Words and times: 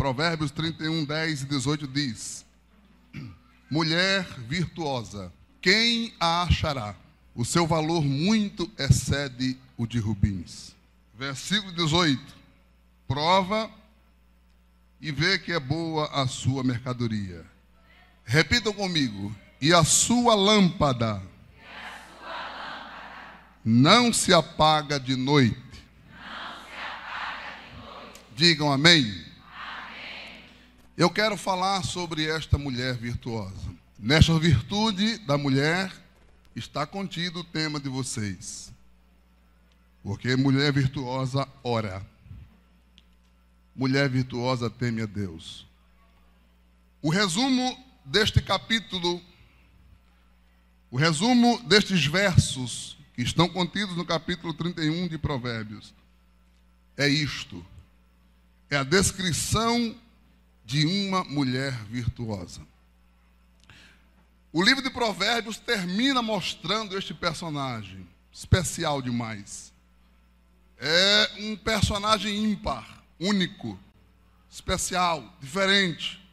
Provérbios 0.00 0.50
31, 0.50 1.04
10 1.04 1.42
e 1.42 1.44
18 1.44 1.86
diz: 1.86 2.46
Mulher 3.70 4.26
virtuosa, 4.48 5.30
quem 5.60 6.14
a 6.18 6.40
achará? 6.40 6.94
O 7.34 7.44
seu 7.44 7.66
valor 7.66 8.02
muito 8.02 8.70
excede 8.78 9.58
o 9.76 9.86
de 9.86 9.98
rubins. 9.98 10.74
Versículo 11.14 11.70
18: 11.72 12.18
Prova 13.06 13.70
e 15.02 15.12
vê 15.12 15.38
que 15.38 15.52
é 15.52 15.60
boa 15.60 16.06
a 16.06 16.26
sua 16.26 16.64
mercadoria. 16.64 17.44
Repitam 18.24 18.72
comigo: 18.72 19.36
e 19.60 19.70
a 19.74 19.84
sua 19.84 20.34
lâmpada, 20.34 21.22
não 23.62 24.14
se 24.14 24.32
apaga 24.32 24.98
de 24.98 25.14
noite. 25.14 25.60
Digam 28.34 28.72
amém. 28.72 29.04
amém. 29.04 29.29
Eu 31.00 31.08
quero 31.08 31.34
falar 31.34 31.82
sobre 31.82 32.26
esta 32.26 32.58
mulher 32.58 32.94
virtuosa. 32.94 33.74
Nesta 33.98 34.38
virtude 34.38 35.16
da 35.20 35.38
mulher 35.38 35.90
está 36.54 36.86
contido 36.86 37.40
o 37.40 37.44
tema 37.44 37.80
de 37.80 37.88
vocês. 37.88 38.70
Porque 40.02 40.36
mulher 40.36 40.70
virtuosa 40.70 41.48
ora. 41.64 42.06
Mulher 43.74 44.10
virtuosa 44.10 44.68
teme 44.68 45.00
a 45.00 45.06
Deus. 45.06 45.66
O 47.00 47.08
resumo 47.08 47.82
deste 48.04 48.42
capítulo, 48.42 49.22
o 50.90 50.98
resumo 50.98 51.62
destes 51.62 52.04
versos 52.04 52.98
que 53.14 53.22
estão 53.22 53.48
contidos 53.48 53.96
no 53.96 54.04
capítulo 54.04 54.52
31 54.52 55.08
de 55.08 55.16
Provérbios 55.16 55.94
é 56.94 57.08
isto: 57.08 57.64
é 58.68 58.76
a 58.76 58.82
descrição 58.84 59.96
de 60.70 60.86
uma 60.86 61.24
mulher 61.24 61.72
virtuosa. 61.86 62.60
O 64.52 64.62
livro 64.62 64.80
de 64.80 64.88
Provérbios 64.88 65.58
termina 65.58 66.22
mostrando 66.22 66.96
este 66.96 67.12
personagem, 67.12 68.08
especial 68.32 69.02
demais. 69.02 69.72
É 70.78 71.30
um 71.40 71.56
personagem 71.56 72.44
ímpar, 72.44 73.02
único, 73.18 73.76
especial, 74.48 75.36
diferente. 75.40 76.24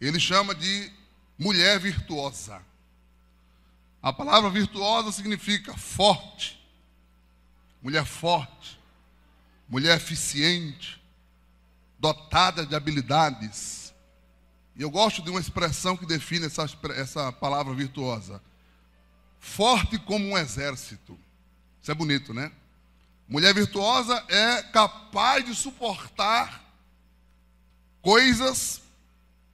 Ele 0.00 0.18
chama 0.18 0.52
de 0.52 0.90
mulher 1.38 1.78
virtuosa. 1.78 2.60
A 4.02 4.12
palavra 4.12 4.50
virtuosa 4.50 5.12
significa 5.12 5.76
forte, 5.76 6.60
mulher 7.80 8.04
forte, 8.04 8.80
mulher 9.68 9.96
eficiente, 9.96 11.00
dotada 11.98 12.64
de 12.64 12.74
habilidades. 12.74 13.94
E 14.74 14.82
eu 14.82 14.90
gosto 14.90 15.22
de 15.22 15.30
uma 15.30 15.40
expressão 15.40 15.96
que 15.96 16.06
define 16.06 16.46
essa, 16.46 16.66
essa 16.96 17.32
palavra 17.32 17.74
virtuosa: 17.74 18.42
forte 19.38 19.98
como 19.98 20.26
um 20.26 20.38
exército. 20.38 21.18
Isso 21.80 21.90
é 21.90 21.94
bonito, 21.94 22.34
né? 22.34 22.52
Mulher 23.28 23.54
virtuosa 23.54 24.24
é 24.28 24.62
capaz 24.62 25.44
de 25.44 25.54
suportar 25.54 26.64
coisas, 28.00 28.82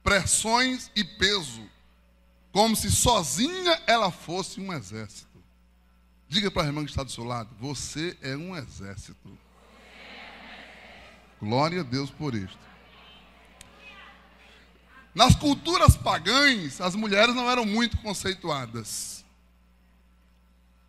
pressões 0.03 0.91
e 0.95 1.03
peso, 1.03 1.67
como 2.51 2.75
se 2.75 2.91
sozinha 2.91 3.81
ela 3.87 4.11
fosse 4.11 4.59
um 4.59 4.71
exército. 4.71 5.41
Diga 6.27 6.51
para 6.51 6.63
a 6.63 6.65
irmã 6.65 6.83
que 6.83 6.91
está 6.91 7.03
do 7.03 7.11
seu 7.11 7.23
lado: 7.23 7.55
você 7.59 8.17
é 8.21 8.35
um 8.35 8.55
exército. 8.55 9.37
Glória 11.43 11.81
a 11.81 11.83
Deus 11.83 12.09
por 12.09 12.33
isto. 12.33 12.57
Nas 15.13 15.35
culturas 15.35 15.97
pagãs, 15.97 16.79
as 16.79 16.95
mulheres 16.95 17.35
não 17.35 17.51
eram 17.51 17.65
muito 17.65 17.97
conceituadas. 17.97 19.25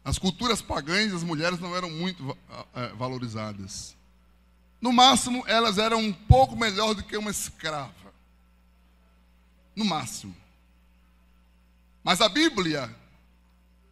Nas 0.05 0.17
culturas 0.17 0.62
pagãs, 0.62 1.12
as 1.12 1.25
mulheres 1.25 1.59
não 1.59 1.75
eram 1.75 1.91
muito 1.91 2.39
valorizadas. 2.97 3.97
No 4.81 4.93
máximo, 4.93 5.43
elas 5.49 5.77
eram 5.77 5.99
um 5.99 6.12
pouco 6.12 6.55
melhor 6.55 6.95
do 6.95 7.03
que 7.03 7.17
uma 7.17 7.33
escrava. 7.33 8.15
No 9.75 9.84
máximo. 9.84 10.37
Mas 12.05 12.21
a 12.21 12.28
Bíblia, 12.28 12.95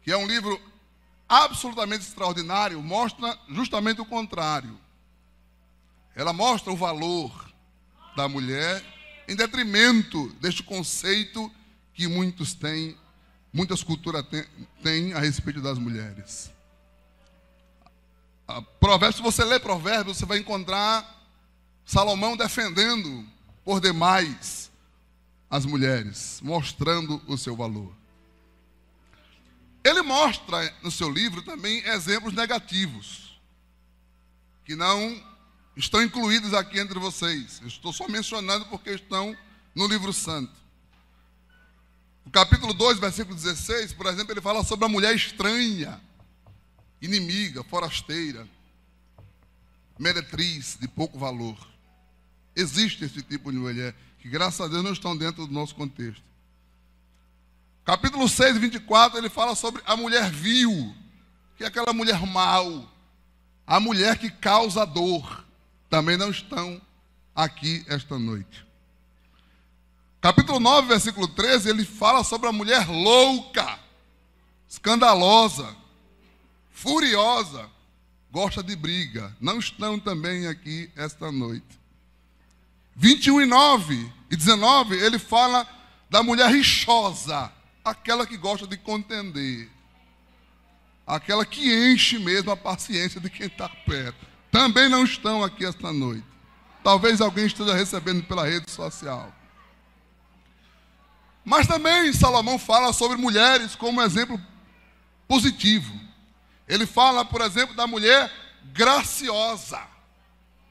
que 0.01 0.13
é 0.13 0.17
um 0.17 0.25
livro 0.25 0.61
absolutamente 1.27 2.05
extraordinário, 2.05 2.81
mostra 2.81 3.37
justamente 3.49 3.99
o 3.99 4.05
contrário. 4.05 4.79
Ela 6.15 6.31
mostra 6.31 6.71
o 6.71 6.77
valor 6.77 7.51
da 8.15 8.27
mulher 8.27 8.83
em 9.27 9.35
detrimento 9.35 10.29
deste 10.41 10.61
conceito 10.61 11.51
que 11.93 12.07
muitos 12.07 12.53
têm, 12.53 12.97
muitas 13.51 13.83
culturas 13.83 14.25
têm, 14.81 15.13
a 15.13 15.19
respeito 15.19 15.61
das 15.61 15.77
mulheres. 15.77 16.51
Provérbios, 18.79 19.15
se 19.15 19.21
você 19.21 19.43
ler 19.43 19.59
Provérbios, 19.59 20.17
você 20.17 20.25
vai 20.25 20.37
encontrar 20.37 21.23
Salomão 21.85 22.37
defendendo 22.37 23.25
por 23.63 23.79
demais 23.79 24.71
as 25.49 25.65
mulheres, 25.65 26.39
mostrando 26.41 27.21
o 27.27 27.37
seu 27.37 27.55
valor. 27.55 27.93
Ele 29.83 30.01
mostra 30.01 30.73
no 30.81 30.89
seu 30.89 31.09
livro 31.09 31.41
também 31.41 31.79
exemplos 31.85 32.33
negativos, 32.33 33.39
que 34.65 34.75
não 34.75 35.32
estão 35.75 36.01
incluídos 36.01 36.53
aqui 36.53 36.79
entre 36.79 36.99
vocês. 36.99 37.59
Eu 37.61 37.67
estou 37.67 37.91
só 37.91 38.07
mencionando 38.07 38.65
porque 38.65 38.91
estão 38.91 39.35
no 39.73 39.87
livro 39.87 40.13
santo. 40.13 40.53
No 42.25 42.31
capítulo 42.31 42.73
2, 42.73 42.99
versículo 42.99 43.35
16, 43.35 43.93
por 43.93 44.05
exemplo, 44.05 44.31
ele 44.31 44.41
fala 44.41 44.63
sobre 44.63 44.85
a 44.85 44.89
mulher 44.89 45.13
estranha, 45.15 45.99
inimiga, 47.01 47.63
forasteira, 47.63 48.47
meretriz, 49.99 50.77
de 50.79 50.87
pouco 50.87 51.17
valor. 51.17 51.57
Existe 52.55 53.03
esse 53.03 53.21
tipo 53.23 53.51
de 53.51 53.57
mulher, 53.57 53.95
que 54.19 54.29
graças 54.29 54.61
a 54.61 54.67
Deus 54.67 54.83
não 54.83 54.93
estão 54.93 55.17
dentro 55.17 55.45
do 55.45 55.53
nosso 55.53 55.75
contexto. 55.75 56.23
Capítulo 57.83 58.29
6, 58.29 58.57
24, 58.57 59.17
ele 59.17 59.27
fala 59.27 59.55
sobre 59.55 59.81
a 59.85 59.97
mulher 59.97 60.31
vil, 60.31 60.95
que 61.57 61.65
é 61.65 61.67
aquela 61.67 61.91
mulher 61.91 62.25
mal, 62.25 62.89
a 63.67 63.79
mulher 63.79 64.17
que 64.17 64.29
causa 64.29 64.85
dor 64.85 65.42
também 65.93 66.17
não 66.17 66.31
estão 66.31 66.81
aqui 67.35 67.85
esta 67.87 68.17
noite. 68.17 68.65
Capítulo 70.19 70.59
9, 70.59 70.87
versículo 70.87 71.27
13, 71.27 71.69
ele 71.69 71.85
fala 71.85 72.23
sobre 72.23 72.49
a 72.49 72.51
mulher 72.51 72.89
louca, 72.89 73.77
escandalosa, 74.67 75.75
furiosa, 76.71 77.69
gosta 78.31 78.63
de 78.63 78.75
briga. 78.75 79.37
Não 79.39 79.59
estão 79.59 79.99
também 79.99 80.47
aqui 80.47 80.89
esta 80.95 81.31
noite. 81.31 81.79
21 82.95 83.41
e 83.41 83.45
9 83.45 84.11
e 84.31 84.35
19, 84.35 84.95
ele 84.95 85.19
fala 85.19 85.67
da 86.09 86.23
mulher 86.23 86.49
rixosa, 86.49 87.53
aquela 87.85 88.25
que 88.25 88.35
gosta 88.35 88.65
de 88.65 88.77
contender, 88.77 89.69
aquela 91.05 91.45
que 91.45 91.71
enche 91.91 92.17
mesmo 92.17 92.49
a 92.49 92.57
paciência 92.57 93.21
de 93.21 93.29
quem 93.29 93.45
está 93.45 93.69
perto 93.69 94.32
também 94.53 94.87
não 94.87 95.03
estão 95.03 95.43
aqui 95.43 95.65
esta 95.65 95.91
noite. 95.91 96.23
Talvez 96.83 97.19
alguém 97.19 97.47
esteja 97.47 97.73
recebendo 97.73 98.23
pela 98.23 98.45
rede 98.45 98.69
social. 98.69 99.33
Mas 101.43 101.65
também 101.65 102.13
Salomão 102.13 102.59
fala 102.59 102.93
sobre 102.93 103.17
mulheres 103.17 103.75
como 103.75 103.99
exemplo 103.99 104.39
positivo. 105.27 105.91
Ele 106.67 106.85
fala, 106.85 107.25
por 107.25 107.41
exemplo, 107.41 107.75
da 107.75 107.87
mulher 107.87 108.31
graciosa. 108.65 109.81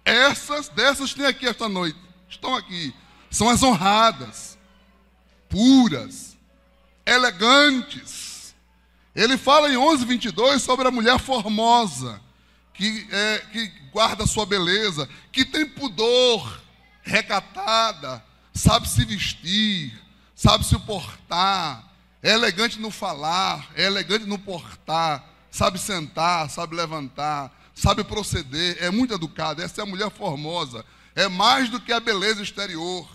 Essas, 0.04 0.68
dessas 0.68 1.12
tem 1.12 1.26
aqui 1.26 1.48
esta 1.48 1.68
noite. 1.68 1.98
Estão 2.28 2.54
aqui. 2.54 2.94
São 3.32 3.48
as 3.48 3.64
honradas, 3.64 4.56
puras, 5.48 6.36
elegantes. 7.04 8.54
Ele 9.12 9.36
fala 9.36 9.68
em 9.68 9.76
11, 9.76 10.04
22 10.04 10.62
sobre 10.62 10.86
a 10.86 10.92
mulher 10.92 11.18
formosa 11.18 12.20
que, 12.74 13.06
é, 13.10 13.38
que 13.52 13.68
guarda 13.92 14.26
sua 14.26 14.46
beleza, 14.46 15.08
que 15.30 15.44
tem 15.44 15.66
pudor, 15.66 16.60
recatada, 17.02 18.24
sabe 18.54 18.88
se 18.88 19.04
vestir, 19.04 19.92
sabe 20.34 20.64
se 20.64 20.78
portar, 20.80 21.92
é 22.22 22.30
elegante 22.32 22.78
no 22.78 22.90
falar, 22.90 23.68
é 23.74 23.84
elegante 23.84 24.24
no 24.24 24.38
portar, 24.38 25.28
sabe 25.50 25.78
sentar, 25.78 26.48
sabe 26.48 26.76
levantar, 26.76 27.52
sabe 27.74 28.04
proceder, 28.04 28.76
é 28.80 28.90
muito 28.90 29.12
educada. 29.12 29.62
Essa 29.62 29.80
é 29.80 29.84
a 29.84 29.86
mulher 29.86 30.10
formosa. 30.10 30.84
É 31.14 31.28
mais 31.28 31.68
do 31.68 31.80
que 31.80 31.92
a 31.92 31.98
beleza 31.98 32.42
exterior. 32.42 33.08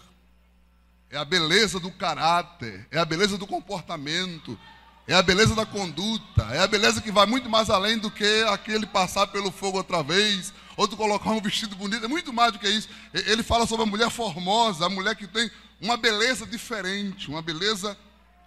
É 1.09 1.17
a 1.17 1.23
beleza 1.23 1.79
do 1.79 1.89
caráter, 1.89 2.85
é 2.91 2.99
a 2.99 3.05
beleza 3.05 3.37
do 3.37 3.47
comportamento, 3.47 4.59
é 5.07 5.13
a 5.13 5.21
beleza 5.21 5.55
da 5.55 5.65
conduta, 5.65 6.43
é 6.51 6.59
a 6.59 6.67
beleza 6.67 7.01
que 7.01 7.11
vai 7.11 7.25
muito 7.25 7.49
mais 7.49 7.69
além 7.69 7.97
do 7.97 8.11
que 8.11 8.43
aquele 8.49 8.85
passar 8.85 9.25
pelo 9.27 9.51
fogo 9.51 9.77
outra 9.77 10.03
vez, 10.03 10.53
ou 10.75 10.85
tu 10.85 10.97
colocar 10.97 11.29
um 11.31 11.41
vestido 11.41 11.77
bonito, 11.77 12.03
é 12.03 12.09
muito 12.09 12.33
mais 12.33 12.51
do 12.51 12.59
que 12.59 12.67
isso. 12.67 12.89
Ele 13.13 13.41
fala 13.41 13.65
sobre 13.65 13.83
a 13.83 13.87
mulher 13.87 14.09
formosa, 14.09 14.85
a 14.85 14.89
mulher 14.89 15.15
que 15.15 15.25
tem 15.25 15.49
uma 15.81 15.95
beleza 15.95 16.45
diferente, 16.45 17.29
uma 17.29 17.41
beleza 17.41 17.97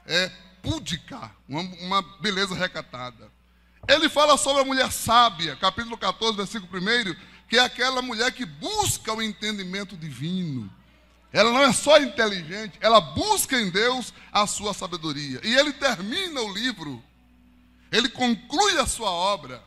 é, 0.06 0.30
púdica, 0.62 1.30
uma, 1.48 1.62
uma 1.62 2.02
beleza 2.20 2.54
recatada. 2.54 3.30
Ele 3.88 4.10
fala 4.10 4.36
sobre 4.36 4.60
a 4.60 4.64
mulher 4.64 4.92
sábia, 4.92 5.56
capítulo 5.56 5.96
14, 5.96 6.36
versículo 6.36 6.68
1, 6.78 7.16
que 7.48 7.56
é 7.56 7.60
aquela 7.60 8.02
mulher 8.02 8.30
que 8.32 8.44
busca 8.44 9.14
o 9.14 9.22
entendimento 9.22 9.96
divino. 9.96 10.70
Ela 11.32 11.52
não 11.52 11.62
é 11.62 11.72
só 11.72 11.98
inteligente, 11.98 12.76
ela 12.80 13.00
busca 13.00 13.56
em 13.60 13.70
Deus 13.70 14.12
a 14.32 14.46
sua 14.46 14.74
sabedoria. 14.74 15.40
E 15.44 15.54
ele 15.54 15.72
termina 15.72 16.40
o 16.40 16.52
livro, 16.52 17.02
ele 17.92 18.08
conclui 18.08 18.78
a 18.78 18.86
sua 18.86 19.10
obra, 19.10 19.62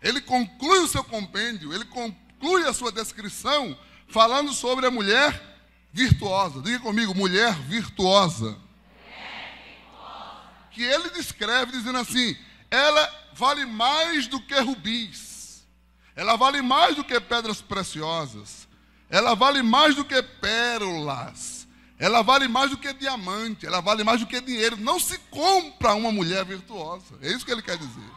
ele 0.00 0.20
conclui 0.20 0.78
o 0.78 0.88
seu 0.88 1.02
compêndio, 1.02 1.72
ele 1.72 1.84
conclui 1.84 2.66
a 2.66 2.72
sua 2.72 2.92
descrição, 2.92 3.76
falando 4.08 4.52
sobre 4.52 4.86
a 4.86 4.90
mulher 4.90 5.50
virtuosa. 5.92 6.62
Diga 6.62 6.78
comigo, 6.78 7.14
mulher 7.14 7.54
virtuosa. 7.54 8.56
Mulher 9.04 9.62
virtuosa. 9.64 10.42
Que 10.70 10.82
ele 10.82 11.10
descreve 11.10 11.72
dizendo 11.72 11.98
assim: 11.98 12.36
ela 12.70 13.28
vale 13.32 13.66
mais 13.66 14.28
do 14.28 14.40
que 14.40 14.58
rubis, 14.60 15.66
ela 16.14 16.36
vale 16.36 16.62
mais 16.62 16.94
do 16.94 17.02
que 17.02 17.18
pedras 17.20 17.60
preciosas, 17.60 18.68
ela 19.10 19.34
vale 19.34 19.62
mais 19.62 19.94
do 19.94 20.04
que 20.04 20.22
pérolas, 20.22 21.66
ela 21.98 22.22
vale 22.22 22.48
mais 22.48 22.70
do 22.70 22.78
que 22.78 22.92
diamante, 22.94 23.66
ela 23.66 23.80
vale 23.80 24.04
mais 24.04 24.20
do 24.20 24.26
que 24.26 24.40
dinheiro. 24.40 24.76
Não 24.76 24.98
se 24.98 25.18
compra 25.30 25.94
uma 25.94 26.12
mulher 26.12 26.44
virtuosa, 26.44 27.18
é 27.20 27.28
isso 27.28 27.44
que 27.44 27.50
ele 27.50 27.60
quer 27.60 27.76
dizer. 27.76 28.10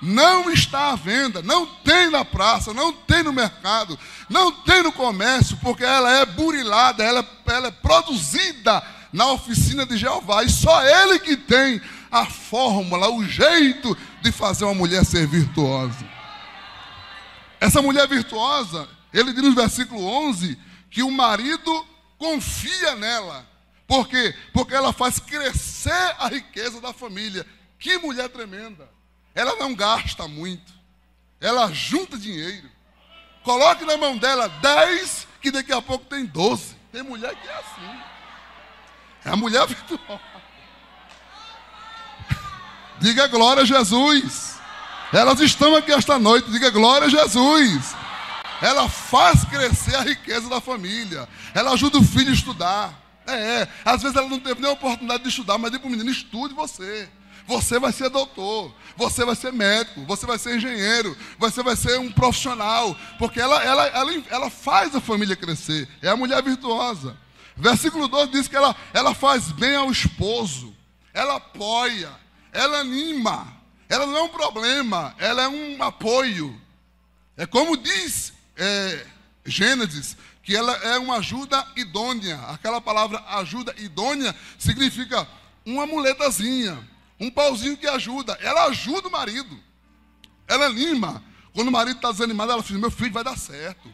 Não 0.00 0.50
está 0.50 0.92
à 0.92 0.96
venda, 0.96 1.42
não 1.42 1.66
tem 1.66 2.10
na 2.10 2.24
praça, 2.24 2.72
não 2.72 2.92
tem 2.92 3.22
no 3.22 3.32
mercado, 3.32 3.98
não 4.28 4.52
tem 4.52 4.82
no 4.82 4.92
comércio, 4.92 5.56
porque 5.58 5.84
ela 5.84 6.10
é 6.10 6.26
burilada, 6.26 7.02
ela, 7.02 7.26
ela 7.46 7.68
é 7.68 7.70
produzida 7.70 8.82
na 9.12 9.32
oficina 9.32 9.86
de 9.86 9.96
Jeová, 9.96 10.42
e 10.42 10.50
só 10.50 10.82
ele 10.82 11.18
que 11.18 11.36
tem 11.36 11.80
a 12.10 12.26
fórmula, 12.26 13.10
o 13.10 13.24
jeito 13.24 13.96
de 14.22 14.30
fazer 14.30 14.64
uma 14.64 14.74
mulher 14.74 15.04
ser 15.04 15.26
virtuosa. 15.26 16.04
Essa 17.60 17.80
mulher 17.80 18.06
virtuosa, 18.06 18.88
ele 19.14 19.32
diz 19.32 19.42
no 19.44 19.54
versículo 19.54 20.04
11 20.04 20.58
que 20.90 21.02
o 21.02 21.10
marido 21.10 21.86
confia 22.18 22.96
nela. 22.96 23.48
Por 23.86 24.08
quê? 24.08 24.34
Porque 24.52 24.74
ela 24.74 24.92
faz 24.92 25.20
crescer 25.20 26.16
a 26.18 26.28
riqueza 26.28 26.80
da 26.80 26.92
família. 26.92 27.46
Que 27.78 27.96
mulher 27.98 28.28
tremenda. 28.28 28.88
Ela 29.34 29.54
não 29.56 29.74
gasta 29.74 30.26
muito. 30.26 30.72
Ela 31.40 31.72
junta 31.72 32.18
dinheiro. 32.18 32.68
Coloque 33.44 33.84
na 33.84 33.96
mão 33.96 34.16
dela 34.16 34.48
10, 34.48 35.28
que 35.40 35.50
daqui 35.50 35.72
a 35.72 35.80
pouco 35.80 36.06
tem 36.06 36.24
12. 36.24 36.74
Tem 36.90 37.02
mulher 37.02 37.34
que 37.36 37.46
é 37.46 37.54
assim. 37.54 38.00
É 39.26 39.30
a 39.30 39.36
mulher 39.36 39.66
virtuosa. 39.68 40.20
Diga 43.00 43.28
glória 43.28 43.62
a 43.62 43.66
Jesus. 43.66 44.58
Elas 45.12 45.38
estão 45.40 45.76
aqui 45.76 45.92
esta 45.92 46.18
noite. 46.18 46.50
Diga 46.50 46.70
glória 46.70 47.06
a 47.06 47.10
Jesus. 47.10 47.94
Ela 48.64 48.88
faz 48.88 49.44
crescer 49.44 49.94
a 49.94 50.00
riqueza 50.00 50.48
da 50.48 50.58
família. 50.58 51.28
Ela 51.52 51.72
ajuda 51.72 51.98
o 51.98 52.02
filho 52.02 52.30
a 52.30 52.32
estudar. 52.32 52.98
É, 53.26 53.32
é. 53.32 53.68
às 53.84 54.00
vezes 54.00 54.16
ela 54.16 54.26
não 54.26 54.40
teve 54.40 54.58
nem 54.58 54.70
a 54.70 54.72
oportunidade 54.72 55.22
de 55.22 55.28
estudar, 55.28 55.58
mas 55.58 55.70
diga 55.70 55.82
para 55.82 55.88
o 55.88 55.90
menino: 55.90 56.10
estude 56.10 56.54
você. 56.54 57.06
Você 57.46 57.78
vai 57.78 57.92
ser 57.92 58.08
doutor, 58.08 58.74
você 58.96 59.22
vai 59.22 59.34
ser 59.34 59.52
médico, 59.52 60.06
você 60.06 60.24
vai 60.24 60.38
ser 60.38 60.56
engenheiro, 60.56 61.14
você 61.38 61.62
vai 61.62 61.76
ser 61.76 62.00
um 62.00 62.10
profissional, 62.10 62.96
porque 63.18 63.38
ela, 63.38 63.62
ela, 63.62 63.86
ela, 63.88 64.12
ela 64.30 64.50
faz 64.50 64.94
a 64.96 65.00
família 65.00 65.36
crescer. 65.36 65.86
É 66.00 66.08
a 66.08 66.16
mulher 66.16 66.42
virtuosa. 66.42 67.14
Versículo 67.54 68.08
12 68.08 68.32
diz 68.32 68.48
que 68.48 68.56
ela, 68.56 68.74
ela 68.94 69.14
faz 69.14 69.52
bem 69.52 69.76
ao 69.76 69.90
esposo, 69.90 70.74
ela 71.12 71.36
apoia, 71.36 72.10
ela 72.50 72.78
anima, 72.78 73.46
ela 73.90 74.06
não 74.06 74.16
é 74.16 74.22
um 74.22 74.28
problema, 74.30 75.14
ela 75.18 75.42
é 75.42 75.48
um 75.48 75.82
apoio. 75.82 76.58
É 77.36 77.44
como 77.44 77.76
diz 77.76 78.32
é, 78.56 79.06
Gênesis, 79.44 80.16
que 80.42 80.54
ela 80.56 80.72
é 80.78 80.98
uma 80.98 81.16
ajuda 81.16 81.66
idônea. 81.76 82.38
Aquela 82.48 82.80
palavra 82.80 83.22
ajuda 83.38 83.74
idônea 83.78 84.34
significa 84.58 85.26
uma 85.64 85.86
muletazinha, 85.86 86.78
um 87.18 87.30
pauzinho 87.30 87.76
que 87.76 87.86
ajuda. 87.86 88.38
Ela 88.40 88.66
ajuda 88.66 89.08
o 89.08 89.12
marido, 89.12 89.58
ela 90.46 90.66
anima. 90.66 91.22
Quando 91.52 91.68
o 91.68 91.72
marido 91.72 91.96
está 91.96 92.10
desanimado, 92.10 92.52
ela 92.52 92.62
diz: 92.62 92.72
Meu 92.72 92.90
filho 92.90 93.12
vai 93.12 93.24
dar 93.24 93.38
certo, 93.38 93.88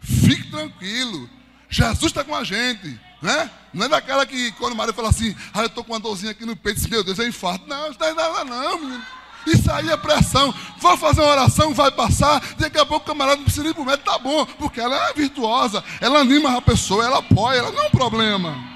fique 0.00 0.50
tranquilo. 0.50 1.28
Jesus 1.68 2.10
está 2.12 2.22
com 2.22 2.34
a 2.34 2.44
gente. 2.44 3.00
Né? 3.20 3.50
Não 3.72 3.86
é 3.86 3.88
daquela 3.88 4.26
que 4.26 4.52
quando 4.52 4.74
o 4.74 4.76
marido 4.76 4.94
fala 4.94 5.08
assim, 5.08 5.34
ah, 5.52 5.62
eu 5.62 5.66
estou 5.66 5.82
com 5.82 5.92
uma 5.92 6.00
dorzinha 6.00 6.32
aqui 6.32 6.44
no 6.44 6.54
peito, 6.54 6.88
meu 6.88 7.02
Deus, 7.02 7.18
é 7.18 7.26
infarto. 7.26 7.66
Não, 7.66 7.90
isso 7.90 7.98
não 7.98 8.06
é 8.06 8.14
nada 8.14 8.44
não, 8.44 8.78
menino. 8.78 9.04
Isso 9.46 9.70
aí 9.70 9.88
é 9.88 9.96
pressão. 9.96 10.54
Vou 10.78 10.96
fazer 10.96 11.20
uma 11.20 11.30
oração, 11.30 11.74
vai 11.74 11.90
passar. 11.90 12.42
Daqui 12.58 12.78
a 12.78 12.86
pouco 12.86 13.04
o 13.04 13.08
camarada 13.08 13.36
não 13.36 13.44
precisa 13.44 13.68
ir 13.68 13.74
para 13.74 13.82
o 13.82 13.86
médico, 13.86 14.10
tá 14.10 14.18
bom. 14.18 14.44
Porque 14.58 14.80
ela 14.80 14.96
é 15.08 15.12
virtuosa, 15.12 15.82
ela 16.00 16.20
anima 16.20 16.56
a 16.56 16.62
pessoa, 16.62 17.04
ela 17.04 17.18
apoia, 17.18 17.58
ela 17.58 17.72
não 17.72 17.84
é 17.84 17.86
um 17.86 17.90
problema. 17.90 18.75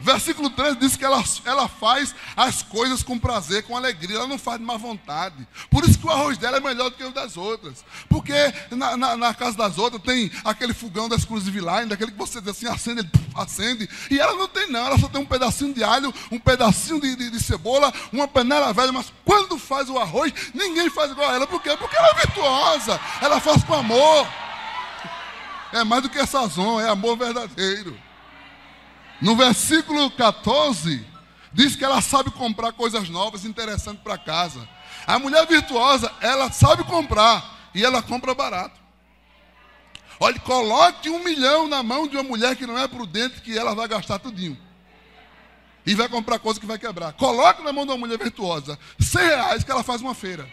Versículo 0.00 0.48
13 0.50 0.76
diz 0.76 0.96
que 0.96 1.04
ela, 1.04 1.22
ela 1.44 1.68
faz 1.68 2.14
as 2.36 2.62
coisas 2.62 3.02
com 3.02 3.18
prazer, 3.18 3.64
com 3.64 3.76
alegria, 3.76 4.16
ela 4.16 4.26
não 4.26 4.38
faz 4.38 4.58
de 4.58 4.64
má 4.64 4.76
vontade. 4.76 5.46
Por 5.70 5.84
isso 5.84 5.98
que 5.98 6.06
o 6.06 6.10
arroz 6.10 6.38
dela 6.38 6.58
é 6.58 6.60
melhor 6.60 6.90
do 6.90 6.96
que 6.96 7.04
o 7.04 7.10
das 7.10 7.36
outras. 7.36 7.84
Porque 8.08 8.32
na, 8.70 8.96
na, 8.96 9.16
na 9.16 9.34
casa 9.34 9.56
das 9.56 9.76
outras 9.76 10.02
tem 10.02 10.30
aquele 10.44 10.72
fogão 10.72 11.08
da 11.08 11.16
exclusive 11.16 11.58
line, 11.58 11.86
daquele 11.86 12.12
que 12.12 12.18
você 12.18 12.40
diz 12.40 12.50
assim, 12.50 12.68
acende, 12.68 13.00
ele 13.00 13.10
acende. 13.34 13.88
E 14.10 14.18
ela 14.18 14.34
não 14.34 14.46
tem, 14.46 14.70
não, 14.70 14.86
ela 14.86 14.98
só 14.98 15.08
tem 15.08 15.20
um 15.20 15.26
pedacinho 15.26 15.74
de 15.74 15.82
alho, 15.82 16.14
um 16.30 16.38
pedacinho 16.38 17.00
de, 17.00 17.16
de, 17.16 17.30
de 17.30 17.40
cebola, 17.40 17.92
uma 18.12 18.28
panela 18.28 18.72
velha, 18.72 18.92
mas 18.92 19.12
quando 19.24 19.58
faz 19.58 19.90
o 19.90 19.98
arroz, 19.98 20.32
ninguém 20.54 20.88
faz 20.90 21.10
igual 21.10 21.30
a 21.30 21.34
ela. 21.34 21.46
Por 21.46 21.60
quê? 21.60 21.76
Porque 21.76 21.96
ela 21.96 22.08
é 22.10 22.14
virtuosa, 22.14 23.00
ela 23.20 23.40
faz 23.40 23.64
com 23.64 23.74
amor. 23.74 24.26
É 25.72 25.84
mais 25.84 26.02
do 26.02 26.08
que 26.08 26.24
sazon, 26.26 26.80
é 26.80 26.88
amor 26.88 27.16
verdadeiro. 27.16 28.07
No 29.20 29.34
versículo 29.34 30.10
14, 30.10 31.04
diz 31.52 31.74
que 31.74 31.84
ela 31.84 32.00
sabe 32.00 32.30
comprar 32.30 32.72
coisas 32.72 33.08
novas, 33.08 33.44
interessantes 33.44 34.02
para 34.02 34.16
casa. 34.16 34.68
A 35.06 35.18
mulher 35.18 35.46
virtuosa, 35.46 36.12
ela 36.20 36.52
sabe 36.52 36.84
comprar 36.84 37.70
e 37.74 37.84
ela 37.84 38.00
compra 38.02 38.34
barato. 38.34 38.78
Olha, 40.20 40.38
coloque 40.40 41.10
um 41.10 41.22
milhão 41.22 41.68
na 41.68 41.82
mão 41.82 42.06
de 42.06 42.16
uma 42.16 42.22
mulher 42.22 42.56
que 42.56 42.66
não 42.66 42.78
é 42.78 42.88
prudente, 42.88 43.40
que 43.40 43.56
ela 43.56 43.74
vai 43.74 43.86
gastar 43.88 44.18
tudinho. 44.18 44.58
E 45.86 45.94
vai 45.94 46.08
comprar 46.08 46.38
coisa 46.38 46.60
que 46.60 46.66
vai 46.66 46.78
quebrar. 46.78 47.12
Coloque 47.12 47.62
na 47.62 47.72
mão 47.72 47.86
de 47.86 47.92
uma 47.92 47.98
mulher 47.98 48.18
virtuosa 48.18 48.78
100 49.00 49.22
reais 49.22 49.64
que 49.64 49.70
ela 49.70 49.82
faz 49.82 50.00
uma 50.00 50.14
feira. 50.14 50.48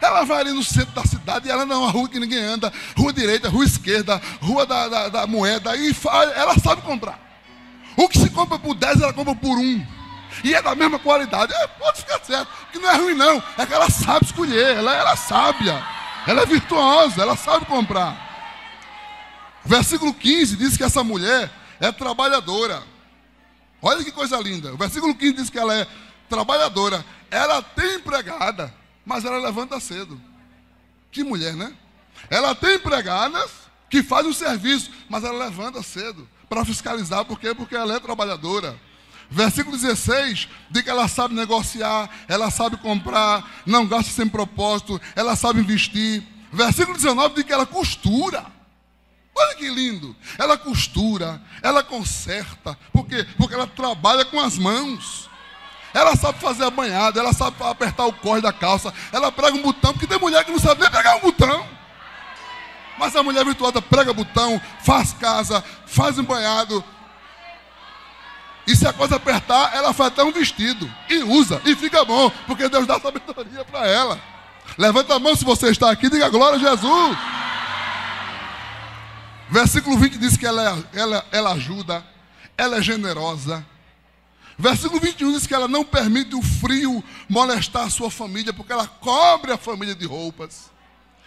Ela 0.00 0.24
vai 0.24 0.40
ali 0.40 0.52
no 0.52 0.62
centro 0.62 0.92
da 0.92 1.04
cidade 1.04 1.48
e 1.48 1.50
ela 1.50 1.64
não 1.64 1.76
é 1.76 1.78
uma 1.78 1.90
rua 1.90 2.08
que 2.08 2.20
ninguém 2.20 2.40
anda, 2.40 2.72
rua 2.96 3.12
direita, 3.12 3.48
rua 3.48 3.64
esquerda, 3.64 4.20
rua 4.40 4.66
da, 4.66 4.88
da, 4.88 5.08
da 5.08 5.26
moeda, 5.26 5.74
e 5.76 5.94
ela 6.36 6.58
sabe 6.58 6.82
comprar. 6.82 7.33
O 7.96 8.08
que 8.08 8.18
se 8.18 8.30
compra 8.30 8.58
por 8.58 8.74
10, 8.74 9.00
ela 9.00 9.12
compra 9.12 9.34
por 9.34 9.56
1. 9.56 9.86
E 10.42 10.54
é 10.54 10.60
da 10.60 10.74
mesma 10.74 10.98
qualidade. 10.98 11.52
É, 11.52 11.66
pode 11.66 11.98
ficar 11.98 12.20
certo. 12.24 12.48
Que 12.72 12.78
não 12.78 12.90
é 12.90 12.96
ruim, 12.96 13.14
não. 13.14 13.42
É 13.56 13.64
que 13.64 13.72
ela 13.72 13.88
sabe 13.88 14.24
escolher. 14.24 14.76
Ela, 14.76 14.94
ela 14.94 15.12
é 15.12 15.16
sábia. 15.16 15.82
Ela 16.26 16.42
é 16.42 16.46
virtuosa. 16.46 17.22
Ela 17.22 17.36
sabe 17.36 17.66
comprar. 17.66 18.24
Versículo 19.64 20.12
15 20.12 20.56
diz 20.56 20.76
que 20.76 20.82
essa 20.82 21.04
mulher 21.04 21.50
é 21.80 21.92
trabalhadora. 21.92 22.82
Olha 23.80 24.02
que 24.02 24.10
coisa 24.10 24.38
linda. 24.38 24.74
O 24.74 24.76
versículo 24.76 25.14
15 25.14 25.32
diz 25.34 25.50
que 25.50 25.58
ela 25.58 25.74
é 25.74 25.86
trabalhadora. 26.28 27.04
Ela 27.30 27.62
tem 27.62 27.96
empregada, 27.96 28.74
mas 29.06 29.24
ela 29.24 29.38
levanta 29.38 29.78
cedo. 29.78 30.20
Que 31.12 31.22
mulher, 31.22 31.54
né? 31.54 31.72
Ela 32.28 32.54
tem 32.54 32.76
empregadas 32.76 33.50
que 33.88 34.02
fazem 34.02 34.30
o 34.30 34.34
serviço, 34.34 34.90
mas 35.08 35.22
ela 35.22 35.44
levanta 35.44 35.82
cedo 35.82 36.28
para 36.48 36.64
fiscalizar, 36.64 37.24
por 37.24 37.38
quê? 37.38 37.54
Porque 37.54 37.74
ela 37.74 37.94
é 37.94 38.00
trabalhadora. 38.00 38.78
Versículo 39.30 39.76
16 39.76 40.48
diz 40.70 40.82
que 40.82 40.90
ela 40.90 41.08
sabe 41.08 41.34
negociar, 41.34 42.08
ela 42.28 42.50
sabe 42.50 42.76
comprar, 42.76 43.62
não 43.66 43.86
gasta 43.86 44.10
sem 44.10 44.28
propósito, 44.28 45.00
ela 45.16 45.34
sabe 45.34 45.60
investir. 45.60 46.22
Versículo 46.52 46.96
19 46.96 47.34
diz 47.34 47.44
que 47.44 47.52
ela 47.52 47.66
costura. 47.66 48.44
Olha 49.36 49.56
que 49.56 49.68
lindo. 49.68 50.14
Ela 50.38 50.56
costura, 50.56 51.42
ela 51.62 51.82
conserta. 51.82 52.78
Por 52.92 53.06
quê? 53.06 53.26
Porque 53.36 53.54
ela 53.54 53.66
trabalha 53.66 54.24
com 54.24 54.38
as 54.38 54.56
mãos. 54.56 55.28
Ela 55.92 56.16
sabe 56.16 56.40
fazer 56.40 56.64
a 56.64 56.70
banhada, 56.70 57.20
ela 57.20 57.32
sabe 57.32 57.56
apertar 57.60 58.04
o 58.06 58.12
corre 58.12 58.40
da 58.40 58.52
calça, 58.52 58.92
ela 59.12 59.30
prega 59.30 59.56
um 59.56 59.62
botão, 59.62 59.92
porque 59.92 60.08
tem 60.08 60.18
mulher 60.18 60.44
que 60.44 60.50
não 60.50 60.58
sabe 60.58 60.80
nem 60.80 60.90
pegar 60.90 61.16
um 61.16 61.20
botão. 61.20 61.64
Mas 62.98 63.14
a 63.16 63.22
mulher 63.22 63.44
virtuosa 63.44 63.82
prega 63.82 64.12
botão, 64.12 64.60
faz 64.80 65.12
casa, 65.12 65.62
faz 65.86 66.18
embanhado. 66.18 66.84
E 68.66 68.74
se 68.74 68.86
a 68.86 68.92
coisa 68.92 69.16
apertar, 69.16 69.74
ela 69.74 69.92
faz 69.92 70.12
até 70.12 70.24
um 70.24 70.32
vestido. 70.32 70.90
E 71.08 71.18
usa. 71.18 71.60
E 71.64 71.76
fica 71.76 72.04
bom. 72.04 72.30
Porque 72.46 72.68
Deus 72.68 72.86
dá 72.86 72.98
sabedoria 72.98 73.64
para 73.64 73.86
ela. 73.86 74.18
Levanta 74.78 75.14
a 75.14 75.18
mão 75.18 75.36
se 75.36 75.44
você 75.44 75.68
está 75.68 75.90
aqui. 75.90 76.08
Diga 76.08 76.30
glória 76.30 76.56
a 76.56 76.58
Jesus. 76.58 77.18
Versículo 79.50 79.98
20 79.98 80.18
diz 80.18 80.36
que 80.36 80.46
ela, 80.46 80.82
é, 80.94 80.98
ela, 80.98 81.26
ela 81.30 81.52
ajuda. 81.52 82.04
Ela 82.56 82.78
é 82.78 82.82
generosa. 82.82 83.64
Versículo 84.56 85.00
21 85.00 85.32
diz 85.32 85.46
que 85.46 85.54
ela 85.54 85.68
não 85.68 85.84
permite 85.84 86.34
o 86.34 86.40
frio 86.40 87.04
molestar 87.28 87.84
a 87.84 87.90
sua 87.90 88.10
família. 88.10 88.54
Porque 88.54 88.72
ela 88.72 88.86
cobre 88.86 89.52
a 89.52 89.58
família 89.58 89.94
de 89.94 90.06
roupas. 90.06 90.70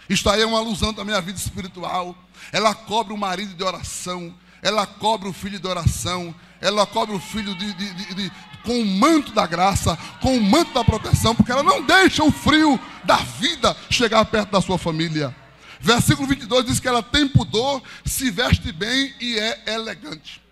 Isto 0.08 0.30
aí 0.30 0.42
é 0.42 0.46
uma 0.46 0.58
alusão 0.58 0.92
também 0.92 1.14
à 1.14 1.20
vida 1.20 1.38
espiritual. 1.38 2.16
Ela 2.52 2.74
cobre 2.74 3.12
o 3.12 3.18
marido 3.18 3.54
de 3.54 3.62
oração. 3.62 4.34
Ela 4.62 4.86
cobre 4.86 5.28
o 5.28 5.32
filho 5.32 5.58
de 5.58 5.66
oração 5.66 6.34
ela 6.60 6.86
cobre 6.86 7.14
o 7.14 7.20
filho 7.20 7.54
de, 7.54 7.72
de, 7.72 7.94
de, 7.94 8.14
de, 8.14 8.32
com 8.64 8.80
o 8.80 8.86
manto 8.86 9.32
da 9.32 9.46
graça, 9.46 9.96
com 10.20 10.36
o 10.36 10.40
manto 10.40 10.72
da 10.72 10.84
proteção, 10.84 11.34
porque 11.34 11.52
ela 11.52 11.62
não 11.62 11.82
deixa 11.82 12.24
o 12.24 12.32
frio 12.32 12.78
da 13.04 13.16
vida 13.16 13.76
chegar 13.90 14.24
perto 14.24 14.50
da 14.50 14.60
sua 14.60 14.78
família. 14.78 15.34
Versículo 15.80 16.26
22 16.26 16.66
diz 16.66 16.80
que 16.80 16.88
ela 16.88 17.02
tem 17.02 17.28
pudor, 17.28 17.82
se 18.04 18.30
veste 18.30 18.72
bem 18.72 19.14
e 19.20 19.38
é 19.38 19.74
elegante. 19.74 20.42